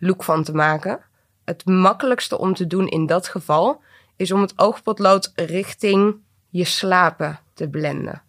look 0.00 0.24
van 0.24 0.44
te 0.44 0.54
maken. 0.54 1.00
Het 1.44 1.66
makkelijkste 1.66 2.38
om 2.38 2.54
te 2.54 2.66
doen 2.66 2.88
in 2.88 3.06
dat 3.06 3.28
geval 3.28 3.82
is 4.16 4.32
om 4.32 4.40
het 4.40 4.58
oogpotlood 4.58 5.32
richting 5.34 6.16
je 6.48 6.64
slapen 6.64 7.40
te 7.54 7.68
blenden. 7.68 8.22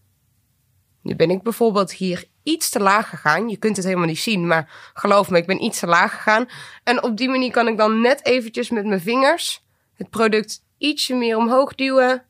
Nu 1.01 1.15
ben 1.15 1.29
ik 1.29 1.41
bijvoorbeeld 1.43 1.91
hier 1.91 2.25
iets 2.43 2.69
te 2.69 2.79
laag 2.79 3.09
gegaan. 3.09 3.49
Je 3.49 3.57
kunt 3.57 3.75
het 3.75 3.85
helemaal 3.85 4.07
niet 4.07 4.19
zien, 4.19 4.47
maar 4.47 4.91
geloof 4.93 5.29
me, 5.29 5.37
ik 5.37 5.45
ben 5.45 5.63
iets 5.63 5.79
te 5.79 5.87
laag 5.87 6.11
gegaan. 6.11 6.45
En 6.83 7.03
op 7.03 7.17
die 7.17 7.29
manier 7.29 7.51
kan 7.51 7.67
ik 7.67 7.77
dan 7.77 8.01
net 8.01 8.25
eventjes 8.25 8.69
met 8.69 8.85
mijn 8.85 9.01
vingers 9.01 9.63
het 9.93 10.09
product 10.09 10.63
ietsje 10.77 11.15
meer 11.15 11.37
omhoog 11.37 11.75
duwen. 11.75 12.25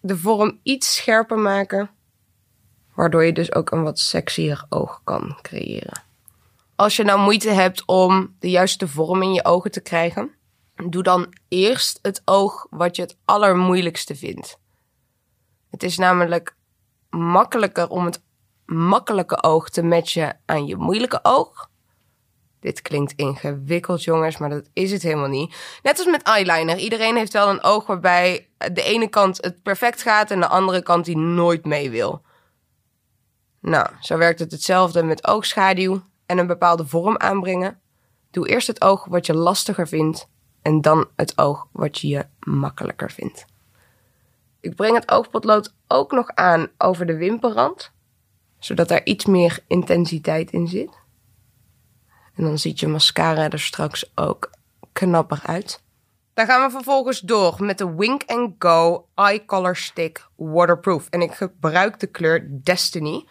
De 0.00 0.16
vorm 0.16 0.60
iets 0.62 0.94
scherper 0.94 1.38
maken. 1.38 1.90
Waardoor 2.94 3.24
je 3.24 3.32
dus 3.32 3.54
ook 3.54 3.70
een 3.70 3.82
wat 3.82 3.98
sexier 3.98 4.64
oog 4.68 5.00
kan 5.04 5.38
creëren. 5.42 6.02
Als 6.76 6.96
je 6.96 7.04
nou 7.04 7.20
moeite 7.20 7.50
hebt 7.50 7.82
om 7.86 8.36
de 8.38 8.50
juiste 8.50 8.88
vorm 8.88 9.22
in 9.22 9.32
je 9.32 9.44
ogen 9.44 9.70
te 9.70 9.80
krijgen, 9.80 10.34
doe 10.88 11.02
dan 11.02 11.34
eerst 11.48 11.98
het 12.02 12.22
oog 12.24 12.66
wat 12.70 12.96
je 12.96 13.02
het 13.02 13.16
allermoeilijkste 13.24 14.16
vindt. 14.16 14.58
Het 15.70 15.82
is 15.82 15.98
namelijk 15.98 16.56
makkelijker 17.10 17.88
om 17.88 18.04
het 18.04 18.22
makkelijke 18.64 19.42
oog 19.42 19.68
te 19.68 19.82
matchen 19.82 20.40
aan 20.44 20.66
je 20.66 20.76
moeilijke 20.76 21.18
oog. 21.22 21.70
Dit 22.60 22.82
klinkt 22.82 23.12
ingewikkeld, 23.16 24.04
jongens, 24.04 24.38
maar 24.38 24.50
dat 24.50 24.68
is 24.72 24.92
het 24.92 25.02
helemaal 25.02 25.28
niet. 25.28 25.78
Net 25.82 25.98
als 25.98 26.06
met 26.06 26.22
eyeliner. 26.22 26.76
Iedereen 26.76 27.16
heeft 27.16 27.32
wel 27.32 27.48
een 27.48 27.62
oog 27.62 27.86
waarbij 27.86 28.48
de 28.72 28.82
ene 28.82 29.08
kant 29.08 29.36
het 29.36 29.62
perfect 29.62 30.02
gaat 30.02 30.30
en 30.30 30.40
de 30.40 30.48
andere 30.48 30.82
kant 30.82 31.04
die 31.04 31.16
nooit 31.16 31.64
mee 31.64 31.90
wil. 31.90 32.22
Nou, 33.60 33.88
zo 34.00 34.16
werkt 34.16 34.38
het 34.38 34.52
hetzelfde 34.52 35.02
met 35.02 35.26
oogschaduw 35.26 36.02
en 36.26 36.38
een 36.38 36.46
bepaalde 36.46 36.86
vorm 36.86 37.18
aanbrengen. 37.18 37.80
Doe 38.30 38.48
eerst 38.48 38.66
het 38.66 38.82
oog 38.82 39.04
wat 39.04 39.26
je 39.26 39.34
lastiger 39.34 39.88
vindt 39.88 40.28
en 40.62 40.80
dan 40.80 41.08
het 41.16 41.38
oog 41.38 41.66
wat 41.72 41.98
je 41.98 42.08
je 42.08 42.26
makkelijker 42.40 43.10
vindt. 43.10 43.44
Ik 44.60 44.74
breng 44.74 44.94
het 44.94 45.10
oogpotlood 45.10 45.74
ook 45.88 46.12
nog 46.12 46.30
aan 46.34 46.68
over 46.78 47.06
de 47.06 47.16
wimperrand, 47.16 47.90
zodat 48.58 48.90
er 48.90 49.06
iets 49.06 49.24
meer 49.24 49.58
intensiteit 49.66 50.50
in 50.50 50.68
zit. 50.68 50.98
En 52.34 52.44
dan 52.44 52.58
ziet 52.58 52.80
je 52.80 52.88
mascara 52.88 53.50
er 53.50 53.60
straks 53.60 54.12
ook 54.14 54.50
knapper 54.92 55.40
uit. 55.46 55.82
Dan 56.34 56.46
gaan 56.46 56.66
we 56.66 56.70
vervolgens 56.70 57.20
door 57.20 57.56
met 57.58 57.78
de 57.78 57.94
Wink 57.94 58.22
Go 58.58 59.08
Eye 59.14 59.44
Color 59.44 59.76
Stick 59.76 60.26
Waterproof. 60.36 61.08
En 61.08 61.22
ik 61.22 61.32
gebruik 61.32 62.00
de 62.00 62.06
kleur 62.06 62.46
Destiny. 62.62 63.26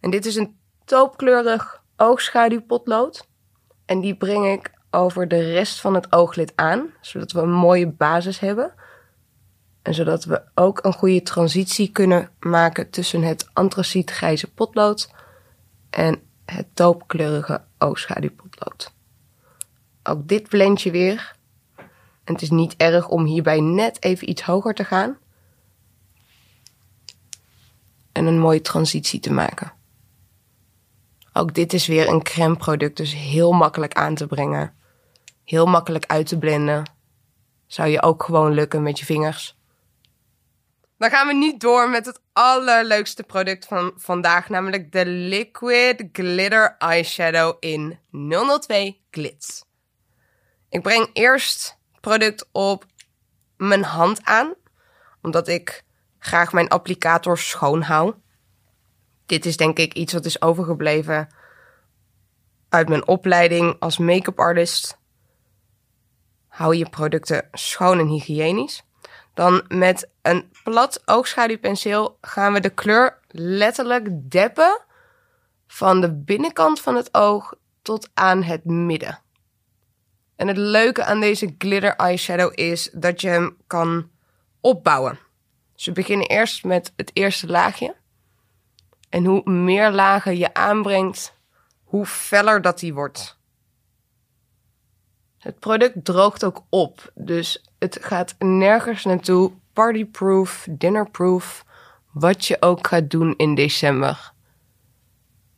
En 0.00 0.10
dit 0.10 0.26
is 0.26 0.36
een 0.36 0.58
toopkleurig 0.84 1.82
oogschaduwpotlood. 1.96 3.26
En 3.84 4.00
die 4.00 4.16
breng 4.16 4.46
ik 4.46 4.72
over 4.90 5.28
de 5.28 5.52
rest 5.52 5.80
van 5.80 5.94
het 5.94 6.12
ooglid 6.12 6.52
aan, 6.54 6.90
zodat 7.00 7.32
we 7.32 7.40
een 7.40 7.52
mooie 7.52 7.88
basis 7.88 8.38
hebben. 8.38 8.72
En 9.82 9.94
zodat 9.94 10.24
we 10.24 10.42
ook 10.54 10.84
een 10.84 10.92
goede 10.92 11.22
transitie 11.22 11.90
kunnen 11.90 12.30
maken 12.38 12.90
tussen 12.90 13.22
het 13.22 13.48
antracietgrijze 13.52 14.52
potlood 14.52 15.10
en 15.90 16.22
het 16.44 16.66
toopkleurige 16.74 17.64
oogschaduwpotlood. 17.78 18.92
Ook 20.02 20.28
dit 20.28 20.48
blend 20.48 20.82
je 20.82 20.90
weer. 20.90 21.36
Het 22.24 22.42
is 22.42 22.50
niet 22.50 22.74
erg 22.76 23.08
om 23.08 23.24
hierbij 23.24 23.60
net 23.60 24.02
even 24.02 24.28
iets 24.28 24.42
hoger 24.42 24.74
te 24.74 24.84
gaan. 24.84 25.18
En 28.12 28.26
een 28.26 28.38
mooie 28.38 28.60
transitie 28.60 29.20
te 29.20 29.32
maken. 29.32 29.72
Ook 31.36 31.54
dit 31.54 31.72
is 31.72 31.86
weer 31.86 32.08
een 32.08 32.22
crème 32.22 32.56
product, 32.56 32.96
dus 32.96 33.14
heel 33.14 33.52
makkelijk 33.52 33.94
aan 33.94 34.14
te 34.14 34.26
brengen. 34.26 34.74
Heel 35.44 35.66
makkelijk 35.66 36.06
uit 36.06 36.26
te 36.26 36.38
blenden. 36.38 36.90
Zou 37.66 37.88
je 37.88 38.02
ook 38.02 38.22
gewoon 38.22 38.52
lukken 38.52 38.82
met 38.82 38.98
je 38.98 39.04
vingers. 39.04 39.56
Dan 40.98 41.10
gaan 41.10 41.26
we 41.26 41.34
nu 41.34 41.56
door 41.56 41.90
met 41.90 42.06
het 42.06 42.20
allerleukste 42.32 43.22
product 43.22 43.66
van 43.66 43.92
vandaag, 43.96 44.48
namelijk 44.48 44.92
de 44.92 45.06
Liquid 45.06 46.08
Glitter 46.12 46.74
Eyeshadow 46.78 47.56
in 47.60 47.98
002 48.10 49.00
Glitz. 49.10 49.62
Ik 50.68 50.82
breng 50.82 51.10
eerst 51.12 51.78
het 51.92 52.00
product 52.00 52.48
op 52.52 52.86
mijn 53.56 53.84
hand 53.84 54.24
aan, 54.24 54.54
omdat 55.22 55.48
ik 55.48 55.84
graag 56.18 56.52
mijn 56.52 56.68
applicator 56.68 57.38
schoon 57.38 57.82
hou 57.82 58.14
dit 59.26 59.46
is 59.46 59.56
denk 59.56 59.78
ik 59.78 59.94
iets 59.94 60.12
wat 60.12 60.24
is 60.24 60.42
overgebleven 60.42 61.28
uit 62.68 62.88
mijn 62.88 63.06
opleiding 63.06 63.76
als 63.78 63.98
make-up 63.98 64.38
artist. 64.38 64.98
Hou 66.48 66.76
je 66.76 66.88
producten 66.88 67.48
schoon 67.52 67.98
en 67.98 68.06
hygiënisch. 68.06 68.82
Dan 69.34 69.64
met 69.68 70.08
een 70.22 70.50
plat 70.62 71.02
oogschaduwpenseel 71.04 72.18
gaan 72.20 72.52
we 72.52 72.60
de 72.60 72.70
kleur 72.70 73.18
letterlijk 73.28 74.30
deppen 74.30 74.80
van 75.66 76.00
de 76.00 76.12
binnenkant 76.12 76.80
van 76.80 76.96
het 76.96 77.14
oog 77.14 77.54
tot 77.82 78.10
aan 78.14 78.42
het 78.42 78.64
midden. 78.64 79.18
En 80.36 80.48
het 80.48 80.56
leuke 80.56 81.04
aan 81.04 81.20
deze 81.20 81.54
glitter 81.58 81.96
eyeshadow 81.96 82.52
is 82.54 82.90
dat 82.92 83.20
je 83.20 83.28
hem 83.28 83.56
kan 83.66 84.10
opbouwen. 84.60 85.18
We 85.74 85.92
beginnen 85.92 86.26
eerst 86.26 86.64
met 86.64 86.92
het 86.96 87.10
eerste 87.12 87.46
laagje. 87.46 87.94
En 89.14 89.24
hoe 89.24 89.50
meer 89.50 89.90
lagen 89.90 90.36
je 90.36 90.54
aanbrengt, 90.54 91.34
hoe 91.84 92.06
feller 92.06 92.62
dat 92.62 92.78
die 92.78 92.94
wordt. 92.94 93.38
Het 95.38 95.58
product 95.58 96.04
droogt 96.04 96.44
ook 96.44 96.62
op, 96.68 97.12
dus 97.14 97.64
het 97.78 97.98
gaat 98.00 98.34
nergens 98.38 99.04
naartoe. 99.04 99.52
Partyproof, 99.72 100.66
dinnerproof, 100.70 101.64
wat 102.12 102.46
je 102.46 102.56
ook 102.60 102.86
gaat 102.86 103.10
doen 103.10 103.34
in 103.36 103.54
december. 103.54 104.32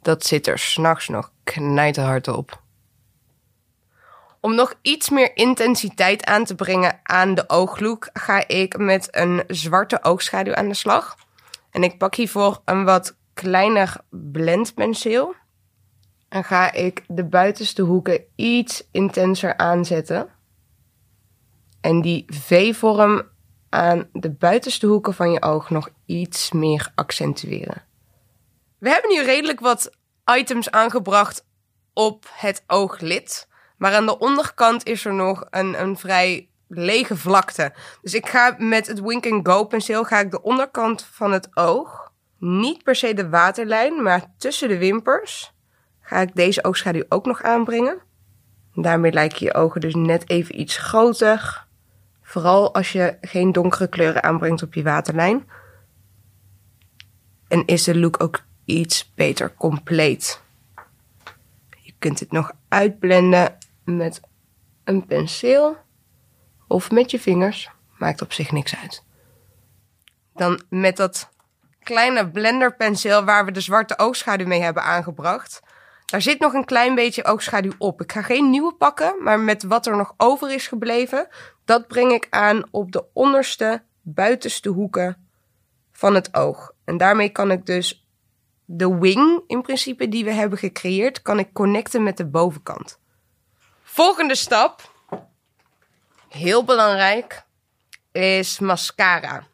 Dat 0.03 0.25
zit 0.25 0.47
er 0.47 0.59
s'nachts 0.59 1.09
nog 1.09 1.33
knijterhard 1.45 2.29
op. 2.29 2.63
Om 4.41 4.55
nog 4.55 4.75
iets 4.83 5.11
meer 5.11 5.37
intensiteit 5.37 6.25
aan 6.25 6.45
te 6.45 6.55
brengen 6.55 7.01
aan 7.03 7.35
de 7.35 7.49
ooglook, 7.49 8.09
ga 8.13 8.49
ik 8.49 8.79
met 8.79 9.09
een 9.11 9.45
zwarte 9.47 10.03
oogschaduw 10.03 10.55
aan 10.55 10.69
de 10.69 10.75
slag. 10.75 11.17
En 11.71 11.83
ik 11.83 11.99
pak 11.99 12.15
hiervoor 12.15 12.61
een 12.65 12.85
wat 12.85 13.17
kleiner 13.43 13.97
blendpenseel. 14.11 15.35
En 16.29 16.45
ga 16.45 16.73
ik 16.73 17.05
de 17.09 17.25
buitenste 17.25 17.83
hoeken 17.83 18.25
iets 18.35 18.89
intenser 18.91 19.57
aanzetten. 19.57 20.29
En 21.81 22.01
die 22.01 22.25
V-vorm 22.27 23.23
aan 23.69 24.09
de 24.13 24.31
buitenste 24.31 24.87
hoeken 24.87 25.15
van 25.15 25.31
je 25.31 25.43
oog 25.43 25.71
nog 25.71 25.89
iets 26.07 26.53
meer 26.53 26.93
accentueren. 26.95 27.83
We 28.79 28.89
hebben 28.89 29.11
nu 29.11 29.23
redelijk 29.23 29.61
wat 29.61 29.91
items 30.39 30.71
aangebracht 30.71 31.47
op 31.93 32.27
het 32.33 32.65
ooglid. 32.67 33.49
Maar 33.77 33.95
aan 33.95 34.07
de 34.07 34.19
onderkant 34.19 34.87
is 34.87 35.05
er 35.05 35.15
nog 35.15 35.47
een, 35.51 35.81
een 35.81 35.97
vrij 35.97 36.49
lege 36.69 37.17
vlakte. 37.17 37.73
Dus 38.03 38.15
ik 38.15 38.29
ga 38.29 38.55
met 38.59 38.87
het 38.87 39.01
Wink 39.01 39.27
Go 39.43 39.65
penseel 39.65 40.05
ga 40.05 40.21
ik 40.21 40.31
de 40.31 40.43
onderkant 40.43 41.03
van 41.03 41.33
het 41.33 41.57
oog, 41.57 42.06
niet 42.39 42.83
per 42.83 42.95
se 42.95 43.15
de 43.15 43.29
waterlijn, 43.29 44.03
maar 44.03 44.35
tussen 44.37 44.69
de 44.69 44.79
wimpers, 44.79 45.53
ga 46.01 46.21
ik 46.21 46.35
deze 46.35 46.65
oogschaduw 46.65 47.05
ook 47.09 47.27
nog 47.27 47.43
aanbrengen. 47.43 47.99
Daarmee 48.75 49.13
lijken 49.13 49.47
je 49.47 49.55
ogen 49.55 49.81
dus 49.81 49.95
net 49.95 50.31
even 50.31 50.61
iets 50.61 50.77
groter. 50.77 51.67
Vooral 52.23 52.75
als 52.75 52.93
je 52.93 53.17
geen 53.21 53.53
donkere 53.53 53.89
kleuren 53.89 54.23
aanbrengt 54.23 54.63
op 54.63 54.75
je 54.75 54.83
waterlijn. 54.83 55.49
En 57.49 57.65
is 57.67 57.85
de 57.85 57.99
look 57.99 58.23
ook 58.23 58.43
iets 58.65 59.13
beter 59.15 59.55
compleet. 59.55 60.43
Je 61.81 61.93
kunt 61.99 62.19
dit 62.19 62.33
nog 62.33 62.53
uitblenden 62.69 63.59
met 63.85 64.21
een 64.85 65.07
penseel 65.07 65.77
of 66.69 66.91
met 66.91 67.11
je 67.11 67.21
vingers. 67.21 67.71
Maakt 67.99 68.23
op 68.23 68.33
zich 68.33 68.53
niks 68.53 68.77
uit. 68.77 69.05
Dan 70.35 70.61
met 70.69 70.97
dat 70.97 71.31
kleine 71.87 72.31
blenderpenseel 72.31 73.25
waar 73.25 73.45
we 73.45 73.53
de 73.53 73.61
zwarte 73.61 73.99
oogschaduw 73.99 74.47
mee 74.47 74.63
hebben 74.63 74.83
aangebracht. 74.83 75.61
Daar 76.05 76.23
zit 76.23 76.39
nog 76.39 76.53
een 76.53 76.65
klein 76.65 76.95
beetje 76.95 77.25
oogschaduw 77.25 77.73
op. 77.79 78.01
Ik 78.01 78.13
ga 78.13 78.23
geen 78.23 78.51
nieuwe 78.51 78.75
pakken, 78.75 79.23
maar 79.23 79.41
met 79.41 79.63
wat 79.63 79.87
er 79.87 79.97
nog 79.97 80.15
over 80.17 80.51
is 80.51 80.67
gebleven, 80.67 81.29
dat 81.65 81.87
breng 81.87 82.13
ik 82.13 82.27
aan 82.31 82.63
op 82.71 82.93
de 82.93 83.05
onderste, 83.13 83.83
buitenste 84.03 84.69
hoeken 84.69 85.29
van 85.93 86.15
het 86.15 86.35
oog. 86.35 86.73
En 86.85 86.97
daarmee 86.97 87.29
kan 87.29 87.51
ik 87.51 87.67
dus 87.67 88.07
de 88.65 88.99
wing, 88.99 89.43
in 89.47 89.63
principe, 89.63 90.09
die 90.09 90.25
we 90.25 90.33
hebben 90.33 90.59
gecreëerd, 90.59 91.23
kan 91.23 91.39
ik 91.39 91.53
connecten 91.53 92.03
met 92.03 92.17
de 92.17 92.27
bovenkant. 92.27 92.99
Volgende 93.83 94.35
stap, 94.35 94.93
heel 96.29 96.65
belangrijk, 96.65 97.43
is 98.13 98.59
mascara. 98.59 99.47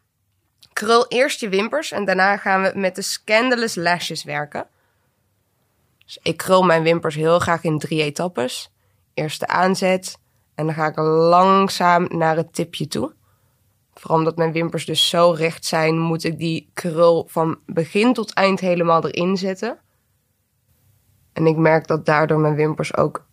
Krul 0.73 1.07
eerst 1.09 1.41
je 1.41 1.49
wimpers 1.49 1.93
en 1.93 2.05
daarna 2.05 2.37
gaan 2.37 2.63
we 2.63 2.73
met 2.75 2.95
de 2.95 3.03
Scandalous 3.03 3.75
Lashes 3.75 4.25
werken. 4.25 4.67
Dus 6.05 6.19
ik 6.23 6.37
krul 6.37 6.63
mijn 6.63 6.83
wimpers 6.83 7.15
heel 7.15 7.39
graag 7.39 7.65
in 7.65 7.79
drie 7.79 8.03
etappes. 8.03 8.73
Eerst 9.15 9.41
de 9.41 9.47
aanzet 9.47 10.19
en 10.55 10.67
dan 10.67 10.75
ga 10.75 10.87
ik 10.87 10.97
langzaam 10.97 12.07
naar 12.11 12.37
het 12.37 12.55
tipje 12.55 12.87
toe. 12.87 13.15
Vooral 13.95 14.19
omdat 14.19 14.37
mijn 14.37 14.53
wimpers 14.53 14.85
dus 14.85 15.09
zo 15.09 15.31
recht 15.31 15.65
zijn, 15.65 15.99
moet 15.99 16.25
ik 16.25 16.39
die 16.39 16.71
krul 16.75 17.27
van 17.29 17.59
begin 17.67 18.13
tot 18.13 18.33
eind 18.33 18.61
helemaal 18.61 19.09
erin 19.09 19.37
zetten. 19.37 19.79
En 21.33 21.47
ik 21.47 21.57
merk 21.57 21.87
dat 21.87 22.07
daardoor 22.07 22.39
mijn 22.39 22.55
wimpers 22.55 22.97
ook 22.97 23.27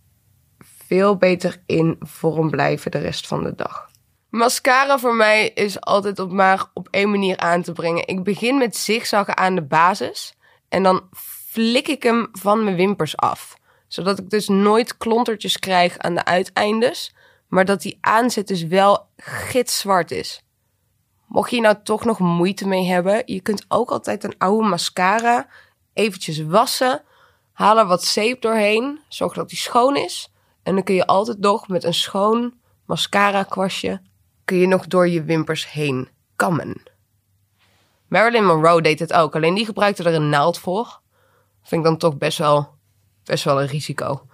veel 0.59 1.17
beter 1.17 1.61
in 1.65 1.95
vorm 1.99 2.49
blijven 2.49 2.91
de 2.91 2.97
rest 2.97 3.27
van 3.27 3.43
de 3.43 3.55
dag. 3.55 3.88
Mascara 4.29 4.99
voor 4.99 5.15
mij 5.15 5.49
is 5.49 5.81
altijd 5.81 6.19
op 6.19 6.31
maar 6.31 6.65
op 6.73 6.87
één 6.91 7.09
manier 7.09 7.37
aan 7.37 7.61
te 7.61 7.71
brengen. 7.71 8.07
Ik 8.07 8.23
begin 8.23 8.57
met 8.57 8.77
zigzaggen 8.77 9.37
aan 9.37 9.55
de 9.55 9.61
basis 9.61 10.33
en 10.67 10.83
dan 10.83 11.09
flik 11.47 11.87
ik 11.87 12.03
hem 12.03 12.29
van 12.31 12.63
mijn 12.63 12.75
wimpers 12.75 13.17
af. 13.17 13.57
Zodat 13.87 14.19
ik 14.19 14.29
dus 14.29 14.47
nooit 14.47 14.97
klontertjes 14.97 15.59
krijg 15.59 15.97
aan 15.97 16.15
de 16.15 16.25
uiteindes, 16.25 17.13
maar 17.47 17.65
dat 17.65 17.81
die 17.81 17.97
aanzet 18.01 18.47
dus 18.47 18.63
wel 18.63 19.07
gitzwart 19.17 20.11
is. 20.11 20.43
Mocht 21.27 21.51
je 21.51 21.61
nou 21.61 21.75
toch 21.83 22.05
nog 22.05 22.19
moeite 22.19 22.67
mee 22.67 22.85
hebben, 22.85 23.21
je 23.25 23.41
kunt 23.41 23.65
ook 23.67 23.89
altijd 23.89 24.23
een 24.23 24.37
oude 24.37 24.67
mascara 24.67 25.47
eventjes 25.93 26.43
wassen. 26.43 27.03
Haal 27.53 27.77
er 27.77 27.85
wat 27.85 28.03
zeep 28.03 28.41
doorheen, 28.41 28.99
zorg 29.07 29.33
dat 29.33 29.49
die 29.49 29.57
schoon 29.57 29.95
is. 29.95 30.31
En 30.63 30.73
dan 30.73 30.83
kun 30.83 30.95
je 30.95 31.07
altijd 31.07 31.39
nog 31.39 31.67
met 31.67 31.83
een 31.83 31.93
schoon 31.93 32.53
mascara 32.85 33.43
kwastje 33.43 34.01
je 34.57 34.67
nog 34.67 34.87
door 34.87 35.07
je 35.07 35.23
wimpers 35.23 35.71
heen 35.71 36.09
kammen. 36.35 36.83
Marilyn 38.07 38.45
Monroe 38.45 38.81
deed 38.81 38.99
het 38.99 39.13
ook, 39.13 39.35
alleen 39.35 39.55
die 39.55 39.65
gebruikte 39.65 40.03
er 40.03 40.13
een 40.13 40.29
naald 40.29 40.59
voor. 40.59 40.99
Vind 41.61 41.81
ik 41.81 41.87
dan 41.87 41.97
toch 41.97 42.17
best 42.17 42.37
wel, 42.37 42.69
best 43.23 43.43
wel 43.43 43.61
een 43.61 43.67
risico. 43.67 44.27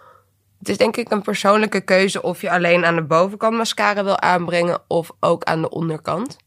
Het 0.59 0.69
is 0.69 0.77
denk 0.77 0.97
ik 0.97 1.11
een 1.11 1.21
persoonlijke 1.21 1.81
keuze 1.81 2.21
of 2.21 2.41
je 2.41 2.51
alleen 2.51 2.85
aan 2.85 2.95
de 2.95 3.03
bovenkant 3.03 3.57
mascara 3.57 4.03
wil 4.03 4.19
aanbrengen 4.19 4.81
of 4.87 5.11
ook 5.19 5.43
aan 5.43 5.61
de 5.61 5.69
onderkant. 5.69 6.37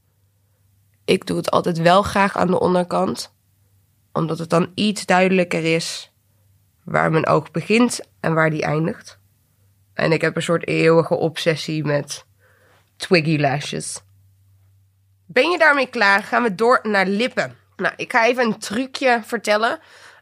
Ik 1.04 1.26
doe 1.26 1.36
het 1.36 1.50
altijd 1.50 1.78
wel 1.78 2.02
graag 2.02 2.36
aan 2.36 2.46
de 2.46 2.60
onderkant, 2.60 3.34
omdat 4.12 4.38
het 4.38 4.50
dan 4.50 4.72
iets 4.74 5.06
duidelijker 5.06 5.74
is 5.74 6.12
waar 6.84 7.10
mijn 7.10 7.26
oog 7.26 7.50
begint 7.50 8.00
en 8.20 8.34
waar 8.34 8.50
die 8.50 8.62
eindigt. 8.62 9.18
En 9.94 10.12
ik 10.12 10.20
heb 10.20 10.36
een 10.36 10.42
soort 10.42 10.66
eeuwige 10.66 11.14
obsessie 11.14 11.84
met 11.84 12.26
twiggy 12.98 13.38
lashes. 13.38 14.00
Ben 15.26 15.50
je 15.50 15.58
daarmee 15.58 15.86
klaar? 15.86 16.22
Gaan 16.22 16.42
we 16.42 16.54
door 16.54 16.80
naar 16.82 17.06
lippen. 17.06 17.56
Nou, 17.76 17.94
ik 17.96 18.12
ga 18.12 18.26
even 18.26 18.44
een 18.44 18.58
trucje 18.58 19.20
vertellen 19.24 19.78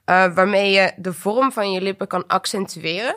uh, 0.06 0.34
waarmee 0.34 0.70
je 0.70 0.92
de 0.96 1.12
vorm 1.12 1.52
van 1.52 1.72
je 1.72 1.80
lippen 1.80 2.06
kan 2.06 2.26
accentueren. 2.26 3.16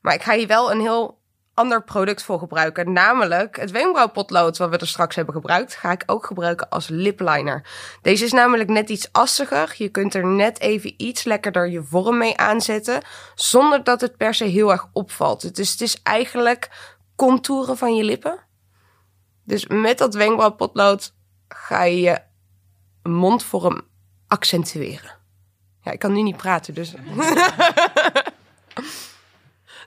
Maar 0.00 0.14
ik 0.14 0.22
ga 0.22 0.34
hier 0.34 0.46
wel 0.46 0.70
een 0.70 0.80
heel 0.80 1.18
ander 1.54 1.82
product 1.82 2.22
voor 2.22 2.38
gebruiken. 2.38 2.92
Namelijk 2.92 3.56
het 3.56 3.70
wenkbrauwpotlood 3.70 4.58
wat 4.58 4.70
we 4.70 4.78
er 4.78 4.86
straks 4.86 5.16
hebben 5.16 5.34
gebruikt, 5.34 5.74
ga 5.74 5.92
ik 5.92 6.02
ook 6.06 6.26
gebruiken 6.26 6.68
als 6.68 6.88
lipliner. 6.88 7.62
Deze 8.02 8.24
is 8.24 8.32
namelijk 8.32 8.68
net 8.68 8.88
iets 8.88 9.08
assiger. 9.12 9.74
Je 9.76 9.88
kunt 9.88 10.14
er 10.14 10.26
net 10.26 10.60
even 10.60 10.94
iets 10.96 11.24
lekkerder 11.24 11.68
je 11.68 11.82
vorm 11.82 12.18
mee 12.18 12.36
aanzetten, 12.36 13.02
zonder 13.34 13.84
dat 13.84 14.00
het 14.00 14.16
per 14.16 14.34
se 14.34 14.44
heel 14.44 14.70
erg 14.70 14.86
opvalt. 14.92 15.54
Dus 15.54 15.70
het 15.70 15.80
is 15.80 16.02
eigenlijk 16.02 16.70
contouren 17.16 17.76
van 17.76 17.94
je 17.94 18.04
lippen. 18.04 18.38
Dus 19.44 19.66
met 19.66 19.98
dat 19.98 20.14
wenkbrauwpotlood 20.14 21.14
ga 21.48 21.82
je 21.82 22.00
je 22.00 22.20
mondvorm 23.02 23.80
accentueren. 24.26 25.18
Ja, 25.82 25.92
ik 25.92 25.98
kan 25.98 26.12
nu 26.12 26.22
niet 26.22 26.36
praten, 26.36 26.74
dus. 26.74 26.92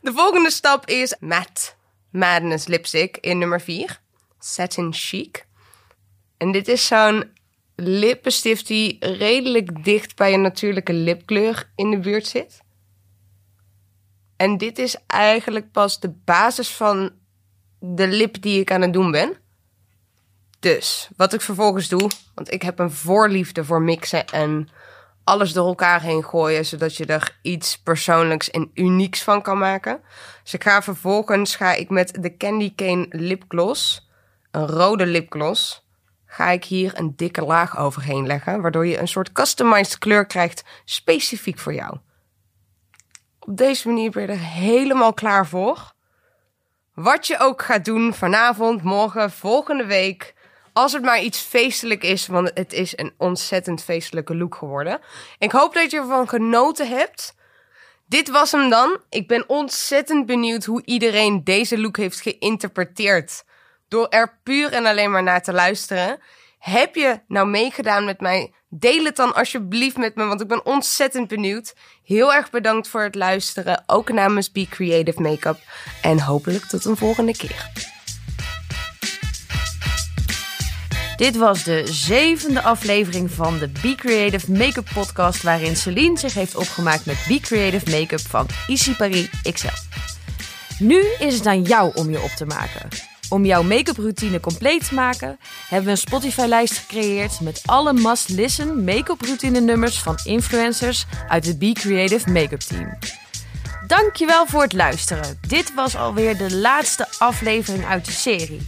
De 0.01 0.11
volgende 0.13 0.51
stap 0.51 0.85
is 0.85 1.15
Matte 1.19 1.71
Madness 2.09 2.67
Lipstick 2.67 3.17
in 3.17 3.37
nummer 3.37 3.61
4. 3.61 4.01
Satin 4.39 4.93
Chic. 4.93 5.45
En 6.37 6.51
dit 6.51 6.67
is 6.67 6.87
zo'n 6.87 7.31
lippenstift 7.75 8.67
die 8.67 8.97
redelijk 8.99 9.83
dicht 9.83 10.15
bij 10.15 10.33
een 10.33 10.41
natuurlijke 10.41 10.93
lipkleur 10.93 11.71
in 11.75 11.91
de 11.91 11.99
buurt 11.99 12.27
zit. 12.27 12.61
En 14.35 14.57
dit 14.57 14.79
is 14.79 14.95
eigenlijk 15.07 15.71
pas 15.71 15.99
de 15.99 16.09
basis 16.09 16.69
van 16.69 17.11
de 17.79 18.07
lip 18.07 18.41
die 18.41 18.59
ik 18.59 18.71
aan 18.71 18.81
het 18.81 18.93
doen 18.93 19.11
ben. 19.11 19.37
Dus 20.59 21.09
wat 21.15 21.33
ik 21.33 21.41
vervolgens 21.41 21.87
doe, 21.87 22.09
want 22.35 22.51
ik 22.51 22.61
heb 22.61 22.79
een 22.79 22.91
voorliefde 22.91 23.65
voor 23.65 23.81
mixen 23.81 24.25
en 24.25 24.69
alles 25.23 25.53
door 25.53 25.67
elkaar 25.67 26.01
heen 26.01 26.23
gooien, 26.23 26.65
zodat 26.65 26.95
je 26.95 27.05
er 27.05 27.37
iets 27.41 27.77
persoonlijks 27.77 28.49
en 28.49 28.71
unieks 28.73 29.23
van 29.23 29.41
kan 29.41 29.57
maken. 29.57 30.01
Dus 30.43 30.53
ik 30.53 30.63
ga 30.63 30.81
vervolgens 30.81 31.55
ga 31.55 31.73
ik 31.73 31.89
met 31.89 32.23
de 32.23 32.37
Candy 32.37 32.75
Cane 32.75 33.05
lipgloss, 33.09 34.09
een 34.51 34.67
rode 34.67 35.05
lipgloss, 35.05 35.85
ga 36.25 36.49
ik 36.49 36.63
hier 36.63 36.99
een 36.99 37.15
dikke 37.15 37.41
laag 37.41 37.77
overheen 37.77 38.27
leggen, 38.27 38.61
waardoor 38.61 38.85
je 38.85 38.99
een 38.99 39.07
soort 39.07 39.31
customized 39.31 39.97
kleur 39.97 40.25
krijgt 40.25 40.63
specifiek 40.85 41.59
voor 41.59 41.73
jou. 41.73 41.97
Op 43.39 43.57
deze 43.57 43.87
manier 43.87 44.11
ben 44.11 44.21
je 44.21 44.27
er 44.27 44.39
helemaal 44.39 45.13
klaar 45.13 45.47
voor. 45.47 45.93
Wat 46.93 47.27
je 47.27 47.39
ook 47.39 47.61
gaat 47.61 47.85
doen 47.85 48.13
vanavond, 48.13 48.83
morgen, 48.83 49.31
volgende 49.31 49.85
week 49.85 50.35
als 50.77 50.93
het 50.93 51.03
maar 51.03 51.21
iets 51.21 51.39
feestelijk 51.39 52.03
is, 52.03 52.27
want 52.27 52.51
het 52.53 52.73
is 52.73 52.97
een 52.97 53.13
ontzettend 53.17 53.83
feestelijke 53.83 54.35
look 54.35 54.55
geworden. 54.55 54.99
Ik 55.37 55.51
hoop 55.51 55.73
dat 55.73 55.91
je 55.91 55.97
ervan 55.97 56.29
genoten 56.29 56.87
hebt. 56.87 57.35
Dit 58.07 58.29
was 58.29 58.51
hem 58.51 58.69
dan. 58.69 58.99
Ik 59.09 59.27
ben 59.27 59.49
ontzettend 59.49 60.25
benieuwd 60.25 60.65
hoe 60.65 60.81
iedereen 60.85 61.43
deze 61.43 61.79
look 61.79 61.97
heeft 61.97 62.21
geïnterpreteerd. 62.21 63.43
Door 63.87 64.07
er 64.07 64.39
puur 64.43 64.73
en 64.73 64.85
alleen 64.85 65.11
maar 65.11 65.23
naar 65.23 65.43
te 65.43 65.53
luisteren. 65.53 66.19
Heb 66.59 66.95
je 66.95 67.19
nou 67.27 67.47
meegedaan 67.47 68.05
met 68.05 68.19
mij? 68.19 68.53
Deel 68.69 69.03
het 69.03 69.15
dan 69.15 69.35
alsjeblieft 69.35 69.97
met 69.97 70.15
me, 70.15 70.25
want 70.25 70.41
ik 70.41 70.47
ben 70.47 70.65
ontzettend 70.65 71.27
benieuwd. 71.27 71.75
Heel 72.03 72.33
erg 72.33 72.49
bedankt 72.49 72.87
voor 72.87 73.01
het 73.01 73.15
luisteren, 73.15 73.83
ook 73.87 74.11
namens 74.11 74.51
Be 74.51 74.67
Creative 74.69 75.21
Makeup. 75.21 75.57
En 76.01 76.19
hopelijk 76.19 76.65
tot 76.65 76.85
een 76.85 76.97
volgende 76.97 77.37
keer. 77.37 77.95
Dit 81.17 81.35
was 81.35 81.63
de 81.63 81.83
zevende 81.85 82.61
aflevering 82.61 83.31
van 83.31 83.57
de 83.57 83.69
Be 83.81 83.95
Creative 83.95 84.51
Make-up 84.51 84.87
podcast, 84.93 85.43
waarin 85.43 85.75
Celine 85.75 86.19
zich 86.19 86.33
heeft 86.33 86.55
opgemaakt 86.55 87.05
met 87.05 87.25
Be 87.27 87.39
Creative 87.39 87.99
Make-up 87.99 88.19
van 88.19 88.47
Easy 88.67 88.95
Paris 88.95 89.29
XL. 89.51 89.67
Nu 90.79 91.03
is 91.19 91.33
het 91.33 91.45
aan 91.45 91.61
jou 91.61 91.91
om 91.95 92.09
je 92.09 92.21
op 92.21 92.29
te 92.29 92.45
maken. 92.45 92.87
Om 93.29 93.45
jouw 93.45 93.63
make-up 93.63 93.97
routine 93.97 94.39
compleet 94.39 94.87
te 94.87 94.93
maken, 94.93 95.39
hebben 95.67 95.85
we 95.85 95.91
een 95.91 95.97
Spotify-lijst 95.97 96.77
gecreëerd 96.77 97.39
met 97.39 97.61
alle 97.65 97.93
must-listen 97.93 98.83
make-up 98.83 99.21
routine 99.21 99.59
nummers 99.59 99.99
van 99.99 100.19
influencers 100.23 101.05
uit 101.27 101.45
het 101.45 101.59
Be 101.59 101.71
Creative 101.73 102.29
Make-up 102.31 102.59
Team. 102.59 102.97
Dankjewel 103.87 104.45
voor 104.47 104.61
het 104.61 104.73
luisteren. 104.73 105.39
Dit 105.47 105.73
was 105.73 105.95
alweer 105.95 106.37
de 106.37 106.55
laatste 106.55 107.07
aflevering 107.17 107.85
uit 107.85 108.05
de 108.05 108.11
serie. 108.11 108.67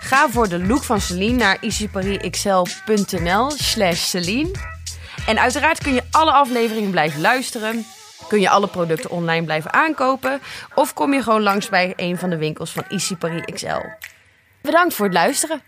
Ga 0.00 0.28
voor 0.28 0.48
de 0.48 0.66
look 0.66 0.84
van 0.84 1.00
Celine 1.00 1.36
naar 1.36 1.58
easyparisxl.nl 1.60 3.50
slash 3.50 4.00
Celine. 4.00 4.50
En 5.26 5.38
uiteraard 5.38 5.82
kun 5.82 5.94
je 5.94 6.02
alle 6.10 6.32
afleveringen 6.32 6.90
blijven 6.90 7.20
luisteren. 7.20 7.86
Kun 8.28 8.40
je 8.40 8.48
alle 8.50 8.68
producten 8.68 9.10
online 9.10 9.44
blijven 9.44 9.72
aankopen. 9.72 10.40
Of 10.74 10.94
kom 10.94 11.12
je 11.12 11.22
gewoon 11.22 11.42
langs 11.42 11.68
bij 11.68 11.92
een 11.96 12.18
van 12.18 12.30
de 12.30 12.36
winkels 12.36 12.70
van 12.70 12.84
Easy. 12.88 13.16
Bedankt 14.62 14.94
voor 14.94 15.04
het 15.04 15.14
luisteren. 15.14 15.62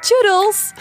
Toodles! 0.00 0.72